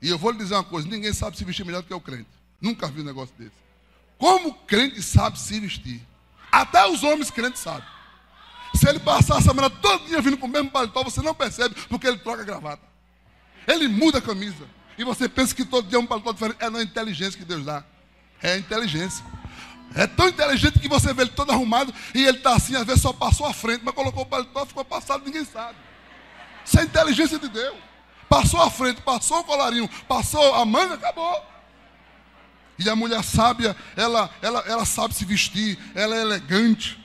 E 0.00 0.08
eu 0.08 0.18
vou 0.18 0.30
lhe 0.30 0.38
dizer 0.38 0.54
uma 0.54 0.64
coisa: 0.64 0.88
ninguém 0.88 1.12
sabe 1.12 1.36
se 1.36 1.44
vestir 1.44 1.64
melhor 1.64 1.82
do 1.82 1.86
que 1.86 1.94
o 1.94 2.00
crente. 2.00 2.30
Nunca 2.60 2.88
vi 2.88 3.02
um 3.02 3.04
negócio 3.04 3.34
desse. 3.38 3.52
Como 4.16 4.48
o 4.48 4.54
crente 4.54 5.02
sabe 5.02 5.38
se 5.38 5.60
vestir? 5.60 6.00
Até 6.50 6.86
os 6.86 7.02
homens 7.02 7.30
crentes 7.30 7.60
sabem. 7.60 7.86
Se 8.74 8.88
ele 8.88 8.98
passar 8.98 9.38
a 9.38 9.40
semana 9.40 9.68
todo 9.68 10.06
dia 10.06 10.20
vindo 10.20 10.36
com 10.36 10.46
o 10.46 10.50
mesmo 10.50 10.70
paletó, 10.70 11.02
você 11.02 11.20
não 11.20 11.34
percebe, 11.34 11.74
porque 11.88 12.06
ele 12.06 12.18
troca 12.18 12.42
a 12.42 12.44
gravata. 12.44 12.82
Ele 13.66 13.86
muda 13.88 14.18
a 14.18 14.22
camisa. 14.22 14.66
E 14.96 15.04
você 15.04 15.28
pensa 15.28 15.54
que 15.54 15.64
todo 15.64 15.88
dia 15.88 15.98
é 15.98 16.00
um 16.00 16.06
paletó 16.06 16.32
diferente. 16.32 16.58
É 16.60 16.70
na 16.70 16.82
inteligência 16.82 17.38
que 17.38 17.44
Deus 17.44 17.64
dá. 17.64 17.84
É 18.42 18.54
a 18.54 18.58
inteligência. 18.58 19.24
É 19.94 20.06
tão 20.06 20.28
inteligente 20.28 20.78
que 20.78 20.88
você 20.88 21.12
vê 21.12 21.22
ele 21.22 21.30
todo 21.30 21.50
arrumado 21.50 21.92
e 22.14 22.24
ele 22.24 22.38
está 22.38 22.54
assim, 22.54 22.74
às 22.74 22.84
vezes 22.84 23.02
só 23.02 23.12
passou 23.12 23.46
à 23.46 23.52
frente, 23.52 23.82
mas 23.84 23.94
colocou 23.94 24.22
o 24.22 24.26
paletó, 24.26 24.64
ficou 24.64 24.84
passado, 24.84 25.24
ninguém 25.24 25.44
sabe. 25.44 25.76
Isso 26.64 26.78
é 26.78 26.82
a 26.82 26.84
inteligência 26.84 27.38
de 27.38 27.48
Deus. 27.48 27.76
Passou 28.28 28.62
à 28.62 28.70
frente, 28.70 29.02
passou 29.02 29.40
o 29.40 29.44
colarinho, 29.44 29.88
passou 30.08 30.54
a 30.54 30.64
manga, 30.64 30.94
acabou. 30.94 31.44
E 32.78 32.88
a 32.88 32.96
mulher 32.96 33.22
sábia, 33.22 33.76
ela, 33.94 34.30
ela, 34.40 34.60
ela 34.66 34.84
sabe 34.86 35.14
se 35.14 35.24
vestir, 35.24 35.78
ela 35.94 36.16
é 36.16 36.22
elegante. 36.22 36.98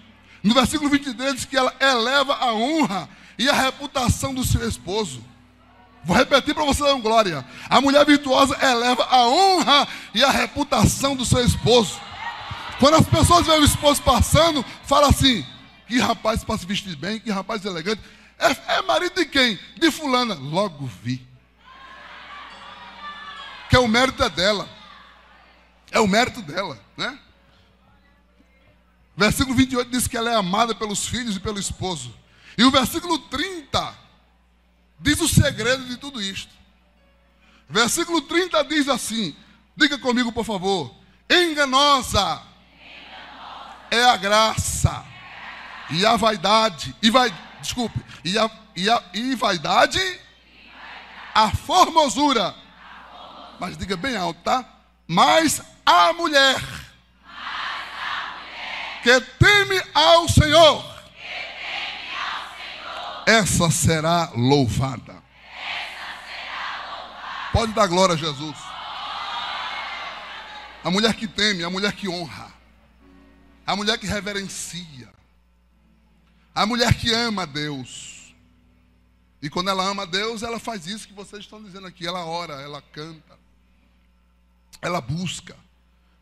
No 0.48 0.54
versículo 0.54 0.90
23 0.90 1.36
diz 1.36 1.46
que 1.46 1.58
ela 1.58 1.76
eleva 1.78 2.34
a 2.36 2.54
honra 2.54 3.10
e 3.38 3.50
a 3.50 3.54
reputação 3.54 4.34
do 4.34 4.46
seu 4.46 4.66
esposo. 4.66 5.22
Vou 6.06 6.16
repetir 6.16 6.56
para 6.56 6.64
você 6.64 6.82
dar 6.82 6.94
glória. 6.96 7.46
A 7.70 7.82
mulher 7.82 8.06
virtuosa 8.06 8.58
eleva 8.66 9.04
a 9.04 9.28
honra 9.28 9.86
e 10.14 10.24
a 10.24 10.32
reputação 10.32 11.18
do 11.18 11.26
seu 11.26 11.44
esposo. 11.44 12.00
Quando 12.80 12.94
as 12.94 13.06
pessoas 13.06 13.46
veem 13.46 13.60
o 13.60 13.66
esposo 13.66 14.02
passando, 14.02 14.64
fala 14.86 15.10
assim: 15.10 15.46
que 15.86 16.00
rapaz 16.00 16.46
para 16.46 16.58
se 16.58 16.66
vestir 16.66 16.96
bem, 16.96 17.20
que 17.20 17.30
rapaz 17.30 17.66
elegante. 17.66 18.02
É, 18.40 18.78
é 18.78 18.82
marido 18.84 19.16
de 19.16 19.26
quem? 19.26 19.60
De 19.78 19.92
fulana. 19.92 20.36
Logo 20.36 20.90
vi. 21.04 21.28
Que 23.70 23.76
é 23.76 23.80
o 23.80 23.88
mérito 23.88 24.24
é 24.24 24.30
dela. 24.30 24.70
É 25.92 26.00
o 26.00 26.08
mérito 26.08 26.42
dela, 26.42 26.80
né? 26.96 27.20
Versículo 29.18 29.56
28 29.56 29.90
diz 29.90 30.08
que 30.08 30.16
ela 30.16 30.32
é 30.32 30.36
amada 30.36 30.76
pelos 30.76 31.08
filhos 31.08 31.36
e 31.36 31.40
pelo 31.40 31.60
esposo. 31.60 32.14
E 32.56 32.64
o 32.64 32.70
versículo 32.70 33.18
30 33.18 33.98
diz 35.00 35.20
o 35.20 35.28
segredo 35.28 35.86
de 35.86 35.98
tudo 35.98 36.22
isto. 36.22 36.54
Versículo 37.68 38.22
30 38.22 38.64
diz 38.66 38.88
assim: 38.88 39.36
diga 39.76 39.98
comigo, 39.98 40.32
por 40.32 40.46
favor. 40.46 40.94
Enganosa, 41.28 42.20
Enganosa. 42.20 43.88
é 43.90 44.04
a 44.06 44.16
graça 44.16 45.04
e 45.90 46.06
a 46.06 46.16
vaidade, 46.16 46.96
e 47.02 47.10
vai, 47.10 47.34
desculpe, 47.62 48.00
e 48.24 48.38
a, 48.38 48.50
e 48.76 48.90
a 48.90 49.04
e 49.14 49.36
vaidade, 49.36 50.00
a 51.34 51.50
formosura. 51.50 52.56
Mas 53.60 53.78
diga 53.78 53.98
bem 53.98 54.16
alto, 54.16 54.40
tá? 54.42 54.60
A 54.60 54.66
Mas 55.08 55.62
a 55.86 56.14
mulher 56.14 56.62
que 59.08 59.22
teme 59.40 59.82
ao 59.94 60.28
Senhor 60.28 60.98
essa 63.26 63.72
será 63.72 64.32
louvada. 64.36 65.24
Pode 67.54 67.72
dar 67.72 67.88
glória 67.88 68.16
a 68.16 68.18
Jesus. 68.18 68.58
A 70.84 70.92
mulher 70.92 71.14
que 71.14 71.26
teme, 71.26 71.64
a 71.64 71.70
mulher 71.70 71.94
que 71.94 72.10
honra, 72.10 72.52
a 73.66 73.76
mulher 73.78 73.98
que 73.98 74.06
reverencia, 74.06 75.10
a 76.54 76.66
mulher 76.66 76.94
que 76.94 77.14
ama 77.14 77.44
a 77.44 77.46
Deus. 77.46 78.34
E 79.42 79.50
quando 79.50 79.70
ela 79.70 79.86
ama 79.86 80.04
a 80.04 80.06
Deus, 80.06 80.44
ela 80.44 80.60
faz 80.60 80.86
isso 80.86 81.08
que 81.08 81.14
vocês 81.14 81.44
estão 81.44 81.64
dizendo 81.64 81.88
aqui. 81.88 82.06
Ela 82.06 82.26
ora, 82.26 82.62
ela 82.62 82.82
canta, 82.82 83.40
ela 84.82 85.00
busca, 85.00 85.56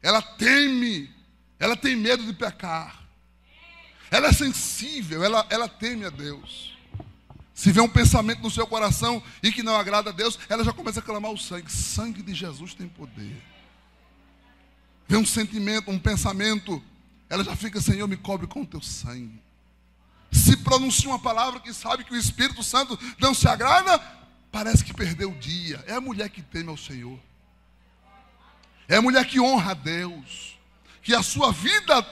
ela 0.04 0.22
teme, 0.22 1.15
ela 1.60 1.76
tem 1.76 1.96
medo 1.96 2.24
de 2.24 2.34
pecar. 2.34 3.04
Ela 4.12 4.28
é 4.28 4.34
sensível, 4.34 5.24
ela, 5.24 5.46
ela 5.50 5.68
teme 5.68 6.06
a 6.06 6.10
Deus. 6.10 6.76
Se 7.54 7.72
vê 7.72 7.80
um 7.80 7.90
pensamento 7.90 8.42
no 8.42 8.52
seu 8.52 8.68
coração 8.68 9.24
e 9.42 9.52
que 9.52 9.64
não 9.64 9.76
agrada 9.76 10.10
a 10.10 10.14
Deus, 10.14 10.38
ela 10.50 10.64
já 10.64 10.74
começa 10.74 11.00
a 11.00 11.04
clamar 11.04 11.32
o 11.32 11.38
sangue. 11.38 11.72
Sangue 11.72 12.22
de 12.22 12.34
Jesus 12.34 12.74
tem 12.74 12.88
poder. 12.88 13.42
Vê 15.08 15.16
um 15.16 15.26
sentimento, 15.26 15.90
um 15.90 16.00
pensamento, 16.00 16.84
ela 17.30 17.44
já 17.44 17.56
fica, 17.56 17.80
Senhor, 17.80 18.08
me 18.08 18.18
cobre 18.18 18.46
com 18.48 18.62
o 18.62 18.66
teu 18.66 18.82
sangue. 18.82 19.42
Se 20.32 20.58
pronuncia 20.58 21.10
uma 21.10 21.20
palavra 21.20 21.60
que 21.62 21.74
sabe 21.74 22.04
que 22.04 22.14
o 22.14 22.18
Espírito 22.18 22.62
Santo 22.62 23.00
não 23.20 23.34
se 23.34 23.48
agrada, 23.48 24.00
parece 24.52 24.84
que 24.84 24.94
perdeu 24.94 25.32
o 25.32 25.40
dia. 25.40 25.84
É 25.88 25.94
a 25.94 26.02
mulher 26.02 26.30
que 26.30 26.42
teme 26.42 26.70
ao 26.70 26.78
Senhor. 26.78 27.18
É 28.88 28.98
a 28.98 29.02
mulher 29.02 29.26
que 29.26 29.40
honra 29.40 29.72
a 29.72 29.76
Deus. 29.76 30.55
Que 31.06 31.14
a 31.14 31.22
sua 31.22 31.52
vida, 31.52 32.04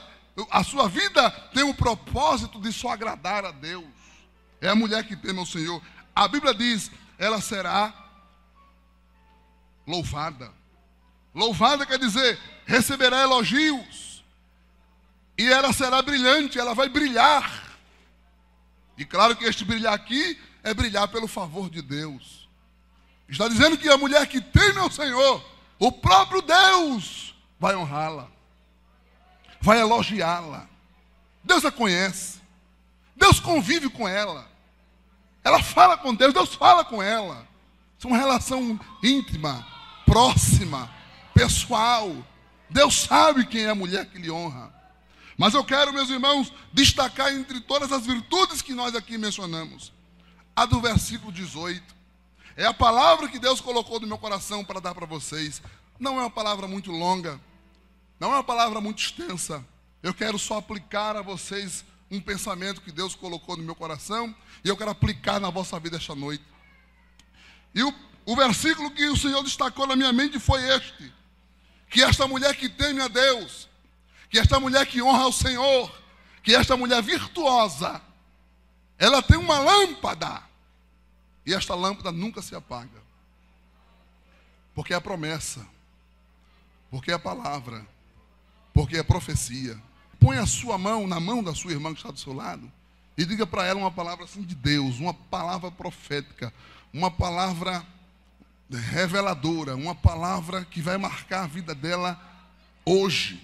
a 0.52 0.62
sua 0.62 0.88
vida 0.88 1.28
tem 1.52 1.64
o 1.64 1.74
propósito 1.74 2.60
de 2.60 2.72
só 2.72 2.90
agradar 2.90 3.44
a 3.44 3.50
Deus. 3.50 3.84
É 4.60 4.68
a 4.68 4.74
mulher 4.76 5.04
que 5.04 5.16
teme 5.16 5.40
ao 5.40 5.44
Senhor. 5.44 5.82
A 6.14 6.28
Bíblia 6.28 6.54
diz: 6.54 6.92
ela 7.18 7.40
será 7.40 7.92
louvada. 9.84 10.52
Louvada 11.34 11.84
quer 11.84 11.98
dizer, 11.98 12.38
receberá 12.64 13.22
elogios. 13.22 14.24
E 15.36 15.50
ela 15.50 15.72
será 15.72 16.00
brilhante, 16.00 16.60
ela 16.60 16.72
vai 16.72 16.88
brilhar. 16.88 17.64
E 18.96 19.04
claro 19.04 19.34
que 19.34 19.44
este 19.44 19.64
brilhar 19.64 19.92
aqui 19.92 20.40
é 20.62 20.72
brilhar 20.72 21.08
pelo 21.08 21.26
favor 21.26 21.68
de 21.68 21.82
Deus. 21.82 22.48
Está 23.28 23.48
dizendo 23.48 23.76
que 23.76 23.88
a 23.88 23.98
mulher 23.98 24.24
que 24.28 24.40
teme 24.40 24.78
ao 24.78 24.90
Senhor, 24.90 25.44
o 25.80 25.90
próprio 25.90 26.40
Deus, 26.40 27.34
vai 27.58 27.74
honrá-la, 27.74 28.30
vai 29.64 29.80
elogiá-la. 29.80 30.68
Deus 31.42 31.64
a 31.64 31.72
conhece, 31.72 32.38
Deus 33.16 33.40
convive 33.40 33.88
com 33.88 34.06
ela. 34.06 34.46
Ela 35.42 35.62
fala 35.62 35.96
com 35.96 36.14
Deus, 36.14 36.34
Deus 36.34 36.54
fala 36.54 36.84
com 36.84 37.02
ela. 37.02 37.48
É 38.02 38.06
uma 38.06 38.18
relação 38.18 38.78
íntima, 39.02 39.66
próxima, 40.04 40.90
pessoal. 41.32 42.14
Deus 42.68 42.94
sabe 42.94 43.46
quem 43.46 43.64
é 43.64 43.70
a 43.70 43.74
mulher 43.74 44.04
que 44.04 44.18
lhe 44.18 44.30
honra. 44.30 44.70
Mas 45.38 45.54
eu 45.54 45.64
quero, 45.64 45.94
meus 45.94 46.10
irmãos, 46.10 46.52
destacar 46.70 47.32
entre 47.32 47.60
todas 47.60 47.90
as 47.90 48.04
virtudes 48.04 48.60
que 48.60 48.74
nós 48.74 48.94
aqui 48.94 49.16
mencionamos, 49.16 49.90
a 50.54 50.66
do 50.66 50.78
versículo 50.80 51.32
18. 51.32 51.82
É 52.56 52.66
a 52.66 52.74
palavra 52.74 53.28
que 53.28 53.38
Deus 53.38 53.62
colocou 53.62 53.98
no 53.98 54.06
meu 54.06 54.18
coração 54.18 54.62
para 54.62 54.80
dar 54.80 54.94
para 54.94 55.06
vocês. 55.06 55.62
Não 55.98 56.18
é 56.18 56.20
uma 56.20 56.30
palavra 56.30 56.68
muito 56.68 56.92
longa, 56.92 57.40
não 58.24 58.32
é 58.32 58.36
uma 58.36 58.44
palavra 58.44 58.80
muito 58.80 59.02
extensa. 59.02 59.62
Eu 60.02 60.14
quero 60.14 60.38
só 60.38 60.56
aplicar 60.56 61.14
a 61.14 61.20
vocês 61.20 61.84
um 62.10 62.18
pensamento 62.18 62.80
que 62.80 62.90
Deus 62.90 63.14
colocou 63.14 63.54
no 63.54 63.62
meu 63.62 63.74
coração 63.74 64.34
e 64.64 64.68
eu 64.70 64.74
quero 64.78 64.92
aplicar 64.92 65.38
na 65.38 65.50
vossa 65.50 65.78
vida 65.78 65.98
esta 65.98 66.14
noite. 66.14 66.42
E 67.74 67.82
o, 67.82 67.94
o 68.24 68.34
versículo 68.34 68.90
que 68.92 69.06
o 69.10 69.16
Senhor 69.16 69.42
destacou 69.42 69.86
na 69.86 69.94
minha 69.94 70.10
mente 70.10 70.38
foi 70.38 70.62
este: 70.74 71.12
que 71.90 72.02
esta 72.02 72.26
mulher 72.26 72.56
que 72.56 72.66
teme 72.66 73.02
a 73.02 73.08
Deus, 73.08 73.68
que 74.30 74.38
esta 74.38 74.58
mulher 74.58 74.86
que 74.86 75.02
honra 75.02 75.24
ao 75.24 75.32
Senhor, 75.32 75.94
que 76.42 76.54
esta 76.54 76.78
mulher 76.78 77.02
virtuosa, 77.02 78.00
ela 78.96 79.22
tem 79.22 79.36
uma 79.36 79.58
lâmpada. 79.58 80.42
E 81.44 81.52
esta 81.52 81.74
lâmpada 81.74 82.10
nunca 82.10 82.40
se 82.40 82.56
apaga, 82.56 83.02
porque 84.74 84.94
é 84.94 84.96
a 84.96 85.00
promessa, 85.00 85.66
porque 86.90 87.10
é 87.10 87.14
a 87.14 87.18
palavra, 87.18 87.86
porque 88.74 88.98
é 88.98 89.02
profecia 89.02 89.80
põe 90.24 90.38
a 90.38 90.46
sua 90.46 90.78
mão 90.78 91.06
na 91.06 91.20
mão 91.20 91.42
da 91.42 91.54
sua 91.54 91.72
irmã 91.72 91.92
que 91.92 91.98
está 91.98 92.10
do 92.10 92.18
seu 92.18 92.32
lado 92.32 92.72
e 93.16 93.26
diga 93.26 93.46
para 93.46 93.66
ela 93.66 93.78
uma 93.78 93.90
palavra 93.90 94.24
assim 94.24 94.42
de 94.42 94.54
Deus, 94.54 94.98
uma 94.98 95.12
palavra 95.12 95.70
profética, 95.70 96.52
uma 96.92 97.10
palavra 97.10 97.84
reveladora, 98.70 99.76
uma 99.76 99.94
palavra 99.94 100.64
que 100.64 100.80
vai 100.80 100.96
marcar 100.96 101.44
a 101.44 101.46
vida 101.46 101.74
dela 101.74 102.18
hoje. 102.84 103.40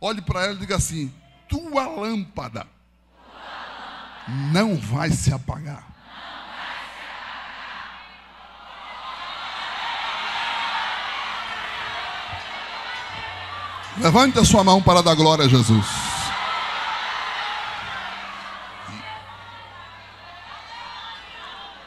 Olhe 0.00 0.20
para 0.20 0.44
ela 0.44 0.54
e 0.54 0.58
diga 0.58 0.76
assim: 0.76 1.12
tua 1.48 1.86
lâmpada 1.86 2.66
não 4.52 4.76
vai 4.76 5.10
se 5.10 5.32
apagar. 5.32 5.93
Levante 13.98 14.38
a 14.38 14.44
sua 14.44 14.64
mão 14.64 14.82
para 14.82 15.02
dar 15.02 15.14
glória 15.14 15.44
a 15.44 15.48
Jesus. 15.48 15.86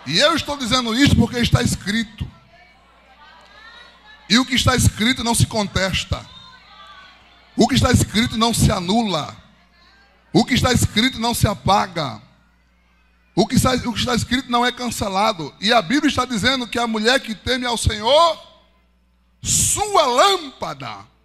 E 0.06 0.18
eu 0.18 0.34
estou 0.36 0.56
dizendo 0.56 0.96
isso 0.96 1.16
porque 1.18 1.38
está 1.40 1.62
escrito. 1.62 2.26
E 4.30 4.40
o 4.40 4.46
que 4.46 4.56
está 4.56 4.74
escrito 4.74 5.22
não 5.22 5.36
se 5.36 5.46
contesta. 5.46 6.26
O 7.58 7.68
que 7.68 7.76
está 7.76 7.92
escrito 7.92 8.38
não 8.38 8.54
se 8.54 8.72
anula. 8.72 9.36
O 10.32 10.46
que 10.46 10.54
está 10.54 10.72
escrito 10.72 11.20
não 11.20 11.34
se 11.34 11.46
apaga. 11.46 12.22
O 13.36 13.46
que, 13.46 13.56
está, 13.56 13.74
o 13.74 13.94
que 13.94 14.00
está 14.00 14.16
escrito 14.16 14.50
não 14.50 14.66
é 14.66 14.72
cancelado. 14.72 15.54
E 15.60 15.74
a 15.74 15.82
Bíblia 15.82 16.10
está 16.10 16.24
dizendo 16.24 16.68
que 16.68 16.80
a 16.80 16.88
mulher 16.88 17.20
que 17.20 17.36
teme 17.36 17.66
ao 17.66 17.78
Senhor, 17.78 18.42
sua 19.42 20.06
lâmpada 20.06 21.17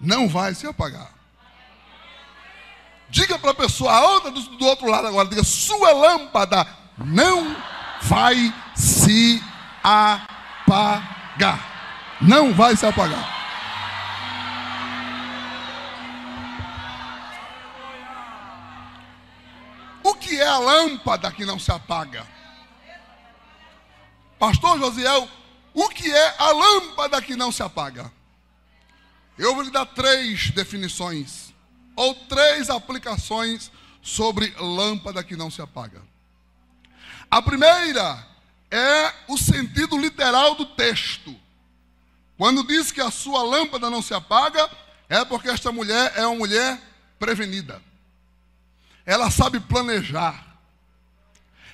não 0.00 0.28
vai 0.28 0.54
se 0.54 0.66
apagar. 0.66 1.12
Diga 3.10 3.38
para 3.38 3.52
a 3.52 3.54
pessoa, 3.54 3.92
a 3.92 4.00
outra 4.12 4.30
do, 4.30 4.40
do 4.40 4.66
outro 4.66 4.86
lado 4.88 5.06
agora, 5.06 5.28
diga, 5.28 5.42
sua 5.42 5.92
lâmpada 5.92 6.66
não 6.98 7.56
vai 8.02 8.52
se 8.74 9.42
apagar. 9.82 11.66
Não 12.20 12.52
vai 12.52 12.76
se 12.76 12.84
apagar. 12.84 13.36
O 20.02 20.14
que 20.14 20.40
é 20.40 20.46
a 20.46 20.58
lâmpada 20.58 21.30
que 21.32 21.44
não 21.44 21.58
se 21.58 21.70
apaga? 21.70 22.26
Pastor 24.38 24.78
Josiel, 24.78 25.28
o 25.74 25.88
que 25.88 26.10
é 26.10 26.34
a 26.38 26.50
lâmpada 26.50 27.20
que 27.22 27.36
não 27.36 27.50
se 27.50 27.62
apaga? 27.62 28.10
Eu 29.38 29.54
vou 29.54 29.62
lhe 29.62 29.70
dar 29.70 29.86
três 29.86 30.50
definições, 30.50 31.54
ou 31.94 32.14
três 32.26 32.68
aplicações 32.68 33.70
sobre 34.02 34.52
lâmpada 34.58 35.22
que 35.22 35.36
não 35.36 35.50
se 35.50 35.62
apaga. 35.62 36.02
A 37.30 37.40
primeira 37.40 38.26
é 38.70 39.12
o 39.28 39.38
sentido 39.38 39.96
literal 39.96 40.54
do 40.54 40.66
texto. 40.66 41.34
Quando 42.36 42.66
diz 42.66 42.90
que 42.90 43.00
a 43.00 43.10
sua 43.10 43.42
lâmpada 43.42 43.88
não 43.88 44.02
se 44.02 44.14
apaga, 44.14 44.68
é 45.08 45.24
porque 45.24 45.48
esta 45.48 45.70
mulher 45.70 46.12
é 46.16 46.26
uma 46.26 46.36
mulher 46.36 46.80
prevenida. 47.18 47.82
Ela 49.04 49.30
sabe 49.30 49.60
planejar. 49.60 50.46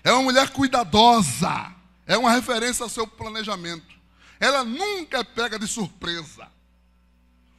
É 0.02 0.12
uma 0.12 0.22
mulher 0.22 0.50
cuidadosa. 0.50 1.72
É 2.06 2.16
uma 2.16 2.30
referência 2.30 2.82
ao 2.82 2.88
seu 2.88 3.06
planejamento. 3.06 3.94
Ela 4.38 4.62
nunca 4.64 5.18
é 5.18 5.24
pega 5.24 5.58
de 5.58 5.66
surpresa. 5.66 6.53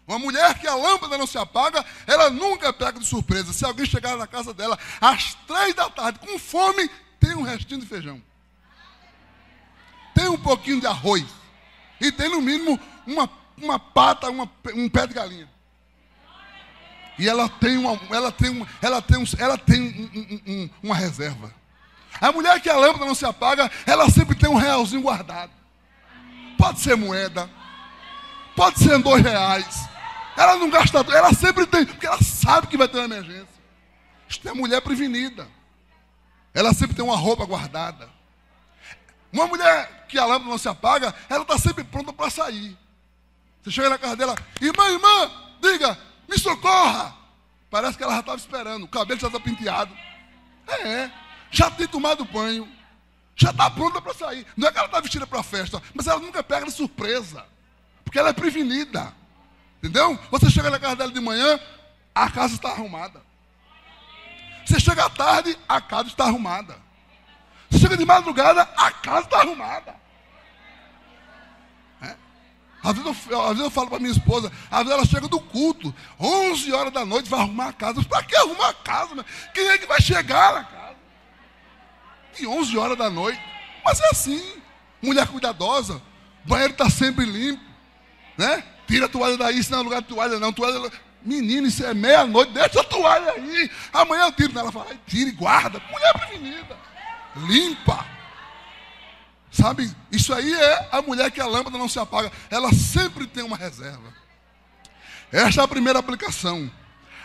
Uma 0.08 0.20
mulher 0.20 0.60
que 0.60 0.68
a 0.68 0.76
lâmpada 0.76 1.18
não 1.18 1.26
se 1.26 1.38
apaga, 1.38 1.84
ela 2.06 2.30
nunca 2.30 2.72
pega 2.72 3.00
de 3.00 3.06
surpresa. 3.06 3.52
Se 3.52 3.66
alguém 3.66 3.86
chegar 3.86 4.16
na 4.18 4.28
casa 4.28 4.54
dela 4.54 4.78
às 5.02 5.34
três 5.48 5.74
da 5.74 5.90
tarde 5.90 6.20
com 6.20 6.38
fome, 6.38 6.90
tem 7.20 7.36
um 7.36 7.42
restinho 7.42 7.80
de 7.80 7.88
feijão. 7.88 8.22
Tem 10.14 10.30
um 10.30 10.38
pouquinho 10.38 10.80
de 10.80 10.86
arroz. 10.86 11.26
E 12.00 12.12
tem 12.12 12.30
no 12.30 12.42
mínimo 12.42 12.80
uma, 13.08 13.30
uma 13.58 13.80
pata, 13.80 14.30
uma, 14.30 14.50
um 14.76 14.88
pé 14.88 15.08
de 15.08 15.14
galinha. 15.14 15.50
E 17.18 17.28
ela 17.28 17.50
tem 17.50 17.78
uma, 17.78 18.00
ela 18.12 18.32
tem 18.32 18.50
uma, 18.50 18.68
ela 18.82 19.02
tem, 19.02 19.18
um, 19.18 19.24
ela 19.40 19.58
tem 19.58 19.82
um, 19.82 20.52
um, 20.52 20.70
uma 20.84 20.96
reserva. 20.96 21.52
A 22.22 22.32
mulher 22.32 22.62
que 22.62 22.70
a 22.70 22.78
lâmpada 22.78 23.06
não 23.06 23.16
se 23.16 23.26
apaga, 23.26 23.72
ela 23.86 24.10
sempre 24.10 24.36
tem 24.36 24.50
um 24.50 24.56
realzinho 24.56 25.02
guardado. 25.02 25.52
Pode 26.58 26.80
ser 26.80 26.96
moeda, 26.96 27.50
pode 28.56 28.80
ser 28.80 28.98
dois 29.00 29.24
reais. 29.24 29.94
Ela 30.36 30.56
não 30.58 30.69
gasta, 30.69 31.00
ela 31.00 31.34
sempre 31.34 31.65
tem, 31.65 31.86
porque 31.86 32.06
ela 32.06 32.21
sabe 32.21 32.67
que 32.67 32.78
vai 32.78 32.88
ter 32.88 32.98
uma 32.98 33.06
emergência. 33.06 33.48
Isto 34.28 34.50
é 34.50 34.54
mulher 34.54 34.82
prevenida. 34.82 35.48
Ela 36.54 36.74
sempre 36.74 36.95
tem 36.95 37.06
uma 37.06 37.15
roupa 37.15 37.45
guardada. 37.45 38.10
Uma 39.32 39.48
mulher 39.48 40.06
que 40.08 40.17
a 40.17 40.26
lâmpada 40.26 40.50
não 40.50 40.58
se 40.58 40.67
apaga, 40.67 41.13
ela 41.30 41.43
está 41.43 41.58
sempre 41.58 41.84
pronta 41.84 42.13
para 42.13 42.30
sair. 42.30 42.78
Você 43.63 43.71
chega 43.71 43.89
na 43.89 43.98
casa 43.98 44.15
dela, 44.15 44.36
irmã, 44.62 44.88
irmã, 44.89 45.32
diga, 45.62 45.98
me 46.30 46.38
socorra. 46.38 47.15
Parece 47.69 47.98
que 47.98 48.04
ela 48.04 48.13
já 48.13 48.19
estava 48.19 48.38
esperando, 48.38 48.84
o 48.84 48.88
cabelo 48.88 49.19
já 49.19 49.28
está 49.28 49.39
penteado. 49.39 49.93
É, 50.67 50.88
é, 50.88 51.12
já 51.52 51.69
tem 51.69 51.88
tomado 51.88 52.24
banho, 52.26 52.67
já 53.36 53.52
está 53.52 53.69
pronta 53.69 54.02
para 54.02 54.13
sair. 54.13 54.45
Não 54.56 54.67
é 54.67 54.71
que 54.71 54.78
ela 54.78 54.88
está 54.88 55.00
vestida 55.00 55.28
para 55.28 55.39
a 55.39 55.43
festa, 55.43 55.82
mas 55.93 56.08
ela 56.08 56.19
nunca 56.19 56.43
pega 56.43 56.65
de 56.65 56.71
surpresa, 56.71 57.45
porque 58.04 58.17
ela 58.17 58.30
é 58.30 58.34
prevenida. 58.34 59.13
Entendeu? 59.86 60.17
Você 60.32 60.50
chega 60.50 60.71
na 60.71 60.80
casa 60.80 60.95
dela 60.95 61.12
de 61.12 61.19
manhã, 61.19 61.60
a 62.13 62.28
casa 62.32 62.56
está 62.56 62.69
arrumada. 62.69 63.21
Você 64.65 64.80
chega 64.80 65.06
à 65.06 65.10
tarde, 65.12 65.56
a 65.69 65.80
casa 65.80 66.10
está 66.10 66.24
arrumada. 66.24 66.76
Você 67.69 67.78
chega 67.78 67.95
de 67.95 68.04
madrugada, 68.04 68.63
a 68.76 68.91
casa 68.91 69.26
está 69.26 69.41
arrumada. 69.41 69.95
É? 72.02 72.15
Às, 72.84 72.98
vezes 72.98 73.28
eu, 73.30 73.41
às 73.41 73.48
vezes 73.50 73.63
eu 73.63 73.69
falo 73.69 73.89
para 73.89 74.00
minha 74.00 74.12
esposa, 74.12 74.52
às 74.71 74.80
vezes 74.80 74.91
ela 74.91 75.06
chega 75.06 75.28
do 75.28 75.39
culto, 75.39 75.93
11 76.19 76.74
horas 76.74 76.91
da 76.91 77.06
noite, 77.06 77.30
vai 77.30 77.41
arrumar 77.41 77.67
a 77.67 77.74
casa. 77.74 78.04
Para 78.06 78.24
que 78.24 78.36
arrumar 78.36 78.69
a 78.69 78.74
casa? 78.74 79.24
Quem 79.54 79.67
é 79.67 79.78
que 79.78 79.86
vai 79.86 80.02
chegar 80.02 80.54
na 80.56 80.63
casa? 80.63 80.95
E 82.39 82.48
11 82.48 82.76
horas 82.76 82.98
da 82.98 83.12
noite. 83.12 83.39
Mas 83.84 84.00
é 84.00 84.10
assim. 84.10 84.63
Mulher 85.00 85.28
cuidadosa, 85.28 86.02
banheiro 86.43 86.74
está 86.74 86.89
sempre 86.89 87.24
limpo. 87.24 87.63
Né? 88.36 88.63
Tira 88.88 89.06
a 89.06 89.10
toalha 89.10 89.38
daí, 89.38 89.60
isso 89.60 89.71
não 89.71 89.80
é 89.80 89.84
lugar 89.84 90.02
de 90.02 90.08
toalha, 90.08 90.39
não. 90.39 90.54
Toalha, 90.54 90.91
Menino, 91.26 91.67
isso 91.67 91.84
é 91.84 91.91
meia-noite, 91.93 92.54
deixa 92.54 92.82
a 92.82 92.84
toalha 92.84 93.32
aí. 93.32 93.71
Amanhã 93.91 94.26
eu 94.26 94.32
tiro. 94.32 94.58
Ela 94.58 94.71
fala, 94.71 94.95
tira 95.08 95.30
e 95.30 95.34
guarda. 95.34 95.82
Mulher 95.91 96.13
prevenida. 96.13 96.78
Limpa. 97.36 98.06
Sabe, 99.52 99.91
isso 100.12 100.34
aí 100.34 100.54
é 100.54 100.89
a 100.91 101.02
mulher 101.02 101.32
que 101.32 101.41
a 101.41 101.48
lâmpada 101.48 101.78
não 101.78 101.89
se 101.89 101.98
apaga. 101.98 102.32
Ela 102.50 102.71
sempre 102.74 103.26
tem 103.26 103.43
uma 103.43 103.58
reserva. 103.58 104.13
Esta 105.32 105.62
é 105.62 105.63
a 105.63 105.67
primeira 105.67 105.98
aplicação. 105.98 106.69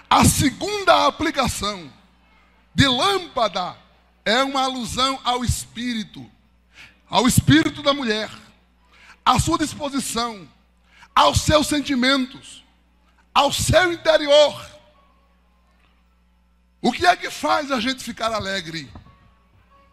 A 0.09 0.25
segunda 0.25 1.07
aplicação 1.07 1.92
de 2.75 2.87
lâmpada 2.88 3.77
é 4.25 4.42
uma 4.42 4.62
alusão 4.62 5.20
ao 5.25 5.44
espírito, 5.44 6.29
ao 7.09 7.27
espírito 7.27 7.83
da 7.83 7.92
mulher, 7.92 8.31
à 9.25 9.38
sua 9.38 9.59
disposição, 9.59 10.49
aos 11.20 11.42
seus 11.42 11.66
sentimentos 11.66 12.64
ao 13.35 13.52
seu 13.52 13.92
interior. 13.92 14.66
O 16.80 16.90
que 16.90 17.04
é 17.06 17.14
que 17.14 17.30
faz 17.30 17.70
a 17.70 17.78
gente 17.78 18.02
ficar 18.02 18.33
alegre? 18.33 18.90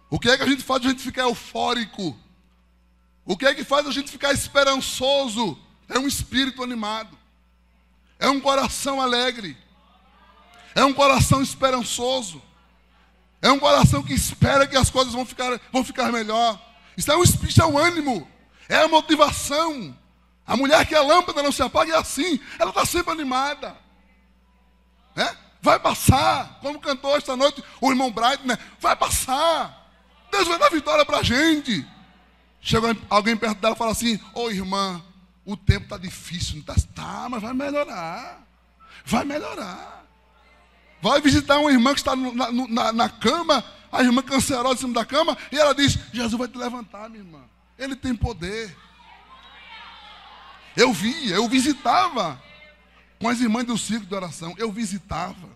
O 0.10 0.18
que 0.18 0.30
é 0.30 0.38
que 0.38 0.44
a 0.44 0.48
gente 0.48 0.64
faz 0.64 0.86
a 0.86 0.90
gente 0.90 1.04
ficar 1.04 1.24
eufórico? 1.24 2.18
O 3.26 3.36
que 3.36 3.46
é 3.46 3.54
que 3.54 3.66
faz 3.66 3.86
a 3.86 3.92
gente 3.92 4.10
ficar 4.10 4.32
esperançoso? 4.32 5.60
É 5.90 6.00
um 6.00 6.08
espírito 6.08 6.64
animado. 6.64 7.18
É 8.18 8.30
um 8.30 8.40
coração 8.40 9.02
alegre. 9.02 9.58
É 10.74 10.86
um 10.86 10.94
coração 10.94 11.42
esperançoso. 11.42 12.42
É 13.42 13.52
um 13.52 13.60
coração 13.60 14.02
que 14.02 14.14
espera 14.14 14.66
que 14.66 14.78
as 14.78 14.90
coisas 14.90 15.14
vão 15.14 15.26
ficar, 15.26 15.60
vão 15.74 15.84
ficar 15.84 16.10
melhor. 16.10 16.58
Isso 16.96 17.12
é 17.12 17.18
um, 17.18 17.24
isso 17.24 17.62
é 17.62 17.66
um 17.66 17.78
ânimo. 17.78 18.26
É 18.70 18.78
a 18.78 18.88
motivação. 18.88 19.94
A 20.48 20.56
mulher 20.56 20.86
que 20.86 20.96
a 20.96 21.02
lâmpada 21.02 21.44
não 21.44 21.52
se 21.52 21.62
apaga 21.62 21.94
é 21.94 21.98
assim, 21.98 22.40
ela 22.58 22.70
está 22.70 22.86
sempre 22.86 23.12
animada. 23.12 23.76
Né? 25.14 25.36
Vai 25.62 25.78
passar, 25.78 26.60
como 26.62 26.80
cantou 26.80 27.18
esta 27.18 27.36
noite 27.36 27.62
o 27.82 27.90
irmão 27.92 28.10
Bright, 28.10 28.48
né? 28.48 28.58
vai 28.80 28.96
passar. 28.96 29.86
Deus 30.32 30.48
vai 30.48 30.58
dar 30.58 30.70
vitória 30.70 31.06
para 31.06 31.18
a 31.18 31.24
gente. 31.24 31.86
Chega 32.62 32.96
alguém 33.10 33.36
perto 33.36 33.60
dela 33.60 33.76
e 33.76 33.78
fala 33.78 33.92
assim: 33.92 34.16
Ô 34.34 34.44
oh, 34.44 34.50
irmã, 34.50 35.04
o 35.46 35.58
tempo 35.58 35.84
está 35.84 35.98
difícil, 35.98 36.60
está? 36.60 36.76
Tá, 36.96 37.28
mas 37.30 37.42
vai 37.42 37.54
melhorar. 37.54 38.42
Vai 39.06 39.26
melhorar. 39.26 40.06
Vai 41.02 41.22
visitar 41.22 41.60
uma 41.60 41.72
irmã 41.72 41.94
que 41.94 42.00
está 42.00 42.16
na, 42.16 42.52
na, 42.52 42.94
na 42.94 43.10
cama, 43.10 43.64
a 43.92 44.02
irmã 44.02 44.22
cancerosa 44.22 44.76
em 44.76 44.78
cima 44.78 44.94
da 44.94 45.06
cama, 45.06 45.38
e 45.52 45.58
ela 45.58 45.74
diz: 45.74 45.98
Jesus 46.14 46.34
vai 46.34 46.48
te 46.48 46.58
levantar, 46.58 47.10
minha 47.10 47.24
irmã. 47.24 47.42
Ele 47.78 47.96
tem 47.96 48.16
poder. 48.16 48.76
Eu 50.78 50.94
via, 50.94 51.34
eu 51.34 51.50
visitava 51.50 52.40
com 53.20 53.28
as 53.28 53.40
irmãs 53.42 53.66
do 53.66 53.76
círculo 53.80 54.08
de 54.08 54.14
oração. 54.14 54.54
Eu 54.60 54.72
visitava. 54.72 55.50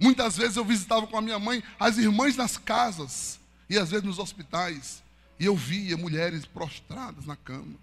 Muitas 0.00 0.36
vezes 0.36 0.56
eu 0.56 0.64
visitava 0.64 1.06
com 1.06 1.16
a 1.16 1.22
minha 1.22 1.38
mãe 1.38 1.62
as 1.78 1.96
irmãs 1.96 2.34
nas 2.34 2.58
casas 2.58 3.38
e 3.68 3.78
às 3.78 3.88
vezes 3.88 4.04
nos 4.04 4.18
hospitais. 4.18 5.00
E 5.38 5.46
eu 5.46 5.54
via 5.56 5.96
mulheres 5.96 6.44
prostradas 6.44 7.24
na 7.24 7.36
cama. 7.36 7.76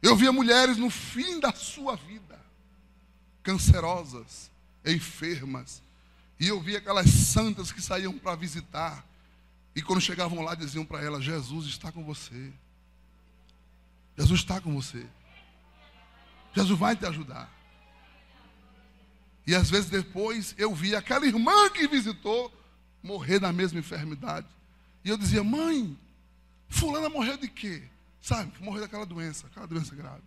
Eu 0.00 0.14
via 0.14 0.30
mulheres 0.30 0.76
no 0.76 0.88
fim 0.88 1.40
da 1.40 1.52
sua 1.52 1.96
vida, 1.96 2.38
cancerosas, 3.42 4.48
enfermas. 4.86 5.82
E 6.38 6.46
eu 6.46 6.60
via 6.60 6.78
aquelas 6.78 7.10
santas 7.10 7.72
que 7.72 7.82
saíam 7.82 8.16
para 8.16 8.36
visitar. 8.36 9.04
E 9.74 9.82
quando 9.82 10.00
chegavam 10.00 10.40
lá, 10.42 10.54
diziam 10.54 10.84
para 10.84 11.02
ela: 11.02 11.20
Jesus 11.20 11.66
está 11.66 11.90
com 11.90 12.04
você. 12.04 12.52
Jesus 14.16 14.40
está 14.40 14.60
com 14.60 14.74
você. 14.74 15.06
Jesus 16.54 16.78
vai 16.78 16.94
te 16.96 17.04
ajudar. 17.06 17.50
E 19.46 19.54
às 19.54 19.68
vezes 19.68 19.90
depois 19.90 20.54
eu 20.56 20.74
via 20.74 20.98
aquela 20.98 21.26
irmã 21.26 21.68
que 21.70 21.86
visitou 21.86 22.52
morrer 23.02 23.40
na 23.40 23.52
mesma 23.52 23.78
enfermidade. 23.78 24.46
E 25.04 25.10
eu 25.10 25.18
dizia, 25.18 25.44
mãe, 25.44 25.98
fulana 26.68 27.08
morreu 27.08 27.36
de 27.36 27.48
quê? 27.48 27.82
Sabe, 28.20 28.52
morreu 28.60 28.80
daquela 28.80 29.04
doença, 29.04 29.46
aquela 29.46 29.66
doença 29.66 29.94
grave. 29.94 30.22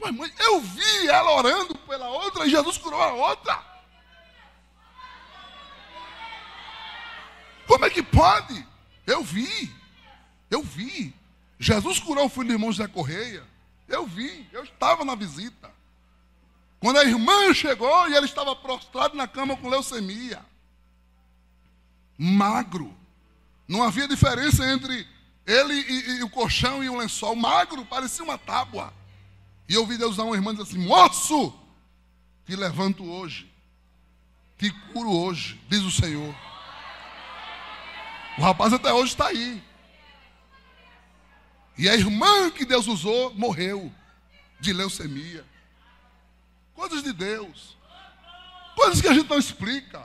Mas 0.00 0.14
mãe, 0.14 0.30
eu 0.38 0.60
vi 0.60 1.08
ela 1.08 1.36
orando 1.36 1.74
pela 1.78 2.08
outra 2.10 2.46
e 2.46 2.50
Jesus 2.50 2.76
curou 2.76 3.00
a 3.00 3.12
outra. 3.12 3.76
Como 7.66 7.84
é 7.84 7.90
que 7.90 8.02
pode? 8.02 8.66
Eu 9.06 9.24
vi, 9.24 9.74
eu 10.50 10.62
vi. 10.62 11.14
Jesus 11.58 11.98
curou 11.98 12.26
o 12.26 12.28
filho 12.28 12.48
do 12.48 12.52
irmão 12.52 12.72
José 12.72 12.88
Correia. 12.88 13.44
Eu 13.88 14.06
vi, 14.06 14.46
eu 14.52 14.64
estava 14.64 15.04
na 15.04 15.14
visita. 15.14 15.70
Quando 16.80 16.98
a 16.98 17.04
irmã 17.04 17.54
chegou 17.54 18.08
e 18.08 18.14
ele 18.14 18.26
estava 18.26 18.54
prostrado 18.54 19.16
na 19.16 19.26
cama 19.26 19.56
com 19.56 19.68
leucemia 19.68 20.44
magro. 22.18 22.94
Não 23.68 23.82
havia 23.82 24.08
diferença 24.08 24.64
entre 24.70 25.06
ele 25.46 25.74
e, 25.74 26.18
e, 26.18 26.22
o 26.22 26.30
colchão 26.30 26.82
e 26.82 26.88
o 26.88 26.96
lençol. 26.96 27.34
Magro, 27.36 27.84
parecia 27.84 28.24
uma 28.24 28.38
tábua. 28.38 28.92
E 29.68 29.74
eu 29.74 29.80
ouvi 29.80 29.98
Deus 29.98 30.16
dar 30.16 30.24
uma 30.24 30.36
irmã 30.36 30.52
dizer 30.52 30.62
assim: 30.62 30.86
Moço, 30.86 31.52
te 32.46 32.54
levanto 32.54 33.04
hoje, 33.04 33.50
te 34.58 34.70
curo 34.92 35.10
hoje, 35.10 35.60
diz 35.68 35.82
o 35.82 35.90
Senhor. 35.90 36.34
O 38.38 38.42
rapaz 38.42 38.72
até 38.72 38.92
hoje 38.92 39.12
está 39.12 39.28
aí. 39.28 39.62
E 41.78 41.88
a 41.88 41.94
irmã 41.94 42.50
que 42.50 42.64
Deus 42.64 42.86
usou 42.86 43.34
morreu 43.34 43.92
de 44.58 44.72
leucemia. 44.72 45.44
Coisas 46.74 47.02
de 47.02 47.12
Deus. 47.12 47.76
Coisas 48.74 49.00
que 49.00 49.08
a 49.08 49.14
gente 49.14 49.28
não 49.28 49.38
explica. 49.38 50.02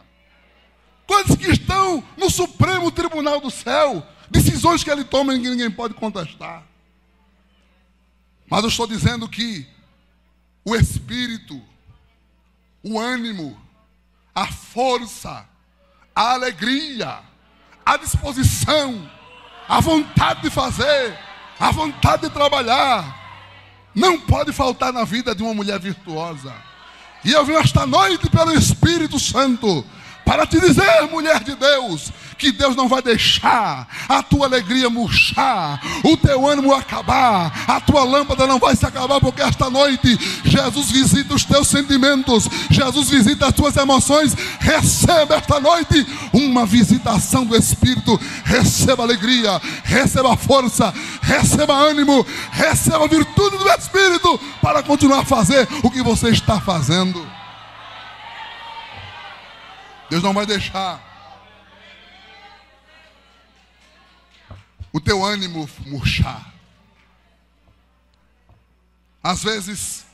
Quantos 1.07 1.35
que 1.35 1.49
estão 1.49 2.03
no 2.17 2.29
Supremo 2.29 2.91
Tribunal 2.91 3.41
do 3.41 3.51
Céu? 3.51 4.05
Decisões 4.29 4.83
que 4.83 4.89
ele 4.89 5.03
toma 5.03 5.33
e 5.33 5.41
que 5.41 5.49
ninguém 5.49 5.69
pode 5.69 5.93
contestar. 5.93 6.63
Mas 8.49 8.63
eu 8.63 8.69
estou 8.69 8.87
dizendo 8.87 9.27
que 9.27 9.67
o 10.63 10.75
espírito, 10.75 11.61
o 12.83 12.99
ânimo, 12.99 13.59
a 14.33 14.47
força, 14.47 15.47
a 16.15 16.33
alegria, 16.33 17.21
a 17.85 17.97
disposição, 17.97 19.09
a 19.67 19.79
vontade 19.79 20.43
de 20.43 20.49
fazer, 20.49 21.17
a 21.61 21.69
vontade 21.69 22.23
de 22.23 22.29
trabalhar, 22.31 23.15
não 23.93 24.19
pode 24.19 24.51
faltar 24.51 24.91
na 24.91 25.03
vida 25.03 25.35
de 25.35 25.43
uma 25.43 25.53
mulher 25.53 25.79
virtuosa. 25.79 26.51
E 27.23 27.31
eu 27.31 27.45
venho 27.45 27.59
esta 27.59 27.85
noite 27.85 28.27
pelo 28.31 28.51
Espírito 28.51 29.19
Santo 29.19 29.85
para 30.25 30.47
te 30.47 30.59
dizer, 30.59 31.07
mulher 31.11 31.43
de 31.43 31.55
Deus, 31.55 32.11
que 32.37 32.51
Deus 32.51 32.75
não 32.75 32.87
vai 32.87 33.01
deixar 33.01 33.87
a 34.07 34.23
tua 34.23 34.45
alegria 34.47 34.89
murchar, 34.89 35.79
o 36.03 36.17
teu 36.17 36.47
ânimo 36.47 36.73
acabar, 36.73 37.65
a 37.67 37.79
tua 37.79 38.03
lâmpada 38.03 38.47
não 38.47 38.57
vai 38.57 38.75
se 38.75 38.85
acabar, 38.85 39.19
porque 39.19 39.41
esta 39.41 39.69
noite 39.69 40.17
Jesus 40.43 40.89
visita 40.89 41.35
os 41.35 41.43
teus 41.43 41.67
sentimentos, 41.67 42.47
Jesus 42.69 43.09
visita 43.09 43.47
as 43.47 43.53
tuas 43.53 43.75
emoções. 43.77 44.33
Receba 44.59 45.35
esta 45.35 45.59
noite 45.59 46.07
uma 46.33 46.65
visitação 46.65 47.45
do 47.45 47.55
Espírito, 47.55 48.19
receba 48.43 49.03
alegria, 49.03 49.61
receba 49.83 50.35
força, 50.35 50.93
receba 51.31 51.73
ânimo, 51.73 52.23
receba 52.51 53.07
virtude 53.07 53.57
do 53.57 53.69
Espírito 53.69 54.37
para 54.61 54.83
continuar 54.83 55.21
a 55.21 55.25
fazer 55.25 55.67
o 55.83 55.89
que 55.89 56.03
você 56.03 56.29
está 56.29 56.59
fazendo. 56.59 57.25
Deus 60.09 60.21
não 60.21 60.33
vai 60.33 60.45
deixar 60.45 61.09
o 64.91 64.99
teu 64.99 65.23
ânimo 65.23 65.69
murchar. 65.85 66.53
Às 69.23 69.43
vezes, 69.43 70.05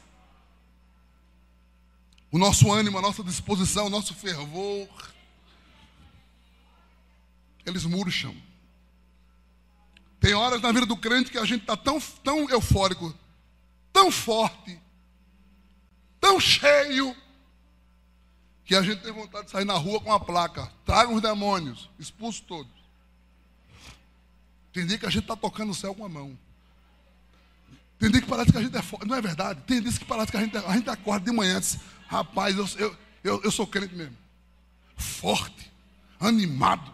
o 2.31 2.37
nosso 2.37 2.71
ânimo, 2.71 2.99
a 2.99 3.01
nossa 3.01 3.23
disposição, 3.23 3.87
o 3.87 3.89
nosso 3.89 4.13
fervor, 4.13 4.87
eles 7.65 7.85
murcham. 7.85 8.35
Tem 10.27 10.33
horas 10.33 10.61
na 10.61 10.73
vida 10.73 10.85
do 10.85 10.97
crente 10.97 11.31
que 11.31 11.37
a 11.37 11.45
gente 11.45 11.61
está 11.61 11.77
tão, 11.77 12.01
tão 12.21 12.49
eufórico, 12.49 13.15
tão 13.93 14.11
forte, 14.11 14.77
tão 16.19 16.37
cheio, 16.37 17.15
que 18.65 18.75
a 18.75 18.81
gente 18.81 19.01
tem 19.03 19.13
vontade 19.13 19.45
de 19.45 19.51
sair 19.51 19.63
na 19.63 19.75
rua 19.75 20.01
com 20.01 20.09
uma 20.09 20.19
placa. 20.19 20.69
Tragam 20.83 21.13
os 21.13 21.21
demônios, 21.21 21.89
expulso 21.97 22.43
todos. 22.43 22.73
Tem 24.73 24.85
dia 24.85 24.97
que 24.97 25.05
a 25.05 25.09
gente 25.09 25.21
está 25.21 25.37
tocando 25.37 25.69
o 25.69 25.73
céu 25.73 25.95
com 25.95 26.03
a 26.03 26.09
mão. 26.09 26.37
Tem 27.97 28.11
dia 28.11 28.19
que 28.19 28.27
parece 28.27 28.51
que 28.51 28.57
a 28.57 28.61
gente 28.61 28.75
é 28.75 28.81
forte. 28.81 29.07
Não 29.07 29.15
é 29.15 29.21
verdade? 29.21 29.61
Tem 29.61 29.81
dia 29.81 29.93
que 29.93 30.03
parece 30.03 30.29
que 30.29 30.35
a 30.35 30.41
gente, 30.41 30.57
a 30.57 30.75
gente 30.75 30.89
acorda 30.89 31.23
de 31.23 31.31
manhã 31.31 31.55
e 31.55 31.61
diz, 31.61 31.79
rapaz, 32.05 32.57
eu, 32.57 32.67
eu, 32.77 32.97
eu, 33.23 33.43
eu 33.43 33.49
sou 33.49 33.65
crente 33.65 33.95
mesmo. 33.95 34.17
Forte, 34.97 35.71
animado, 36.19 36.93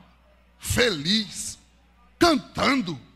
feliz, 0.60 1.58
cantando. 2.19 3.12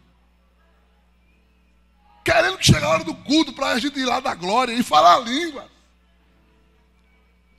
Querendo 2.28 2.58
que 2.58 2.66
chegue 2.66 2.84
a 2.84 2.90
hora 2.90 3.06
do 3.06 3.16
culto 3.16 3.54
para 3.54 3.68
a 3.68 3.80
gente 3.80 3.98
ir 3.98 4.04
lá 4.04 4.20
da 4.20 4.36
glória 4.36 4.74
e 4.74 4.84
falar 4.84 5.16
a 5.16 5.20
língua. 5.22 5.72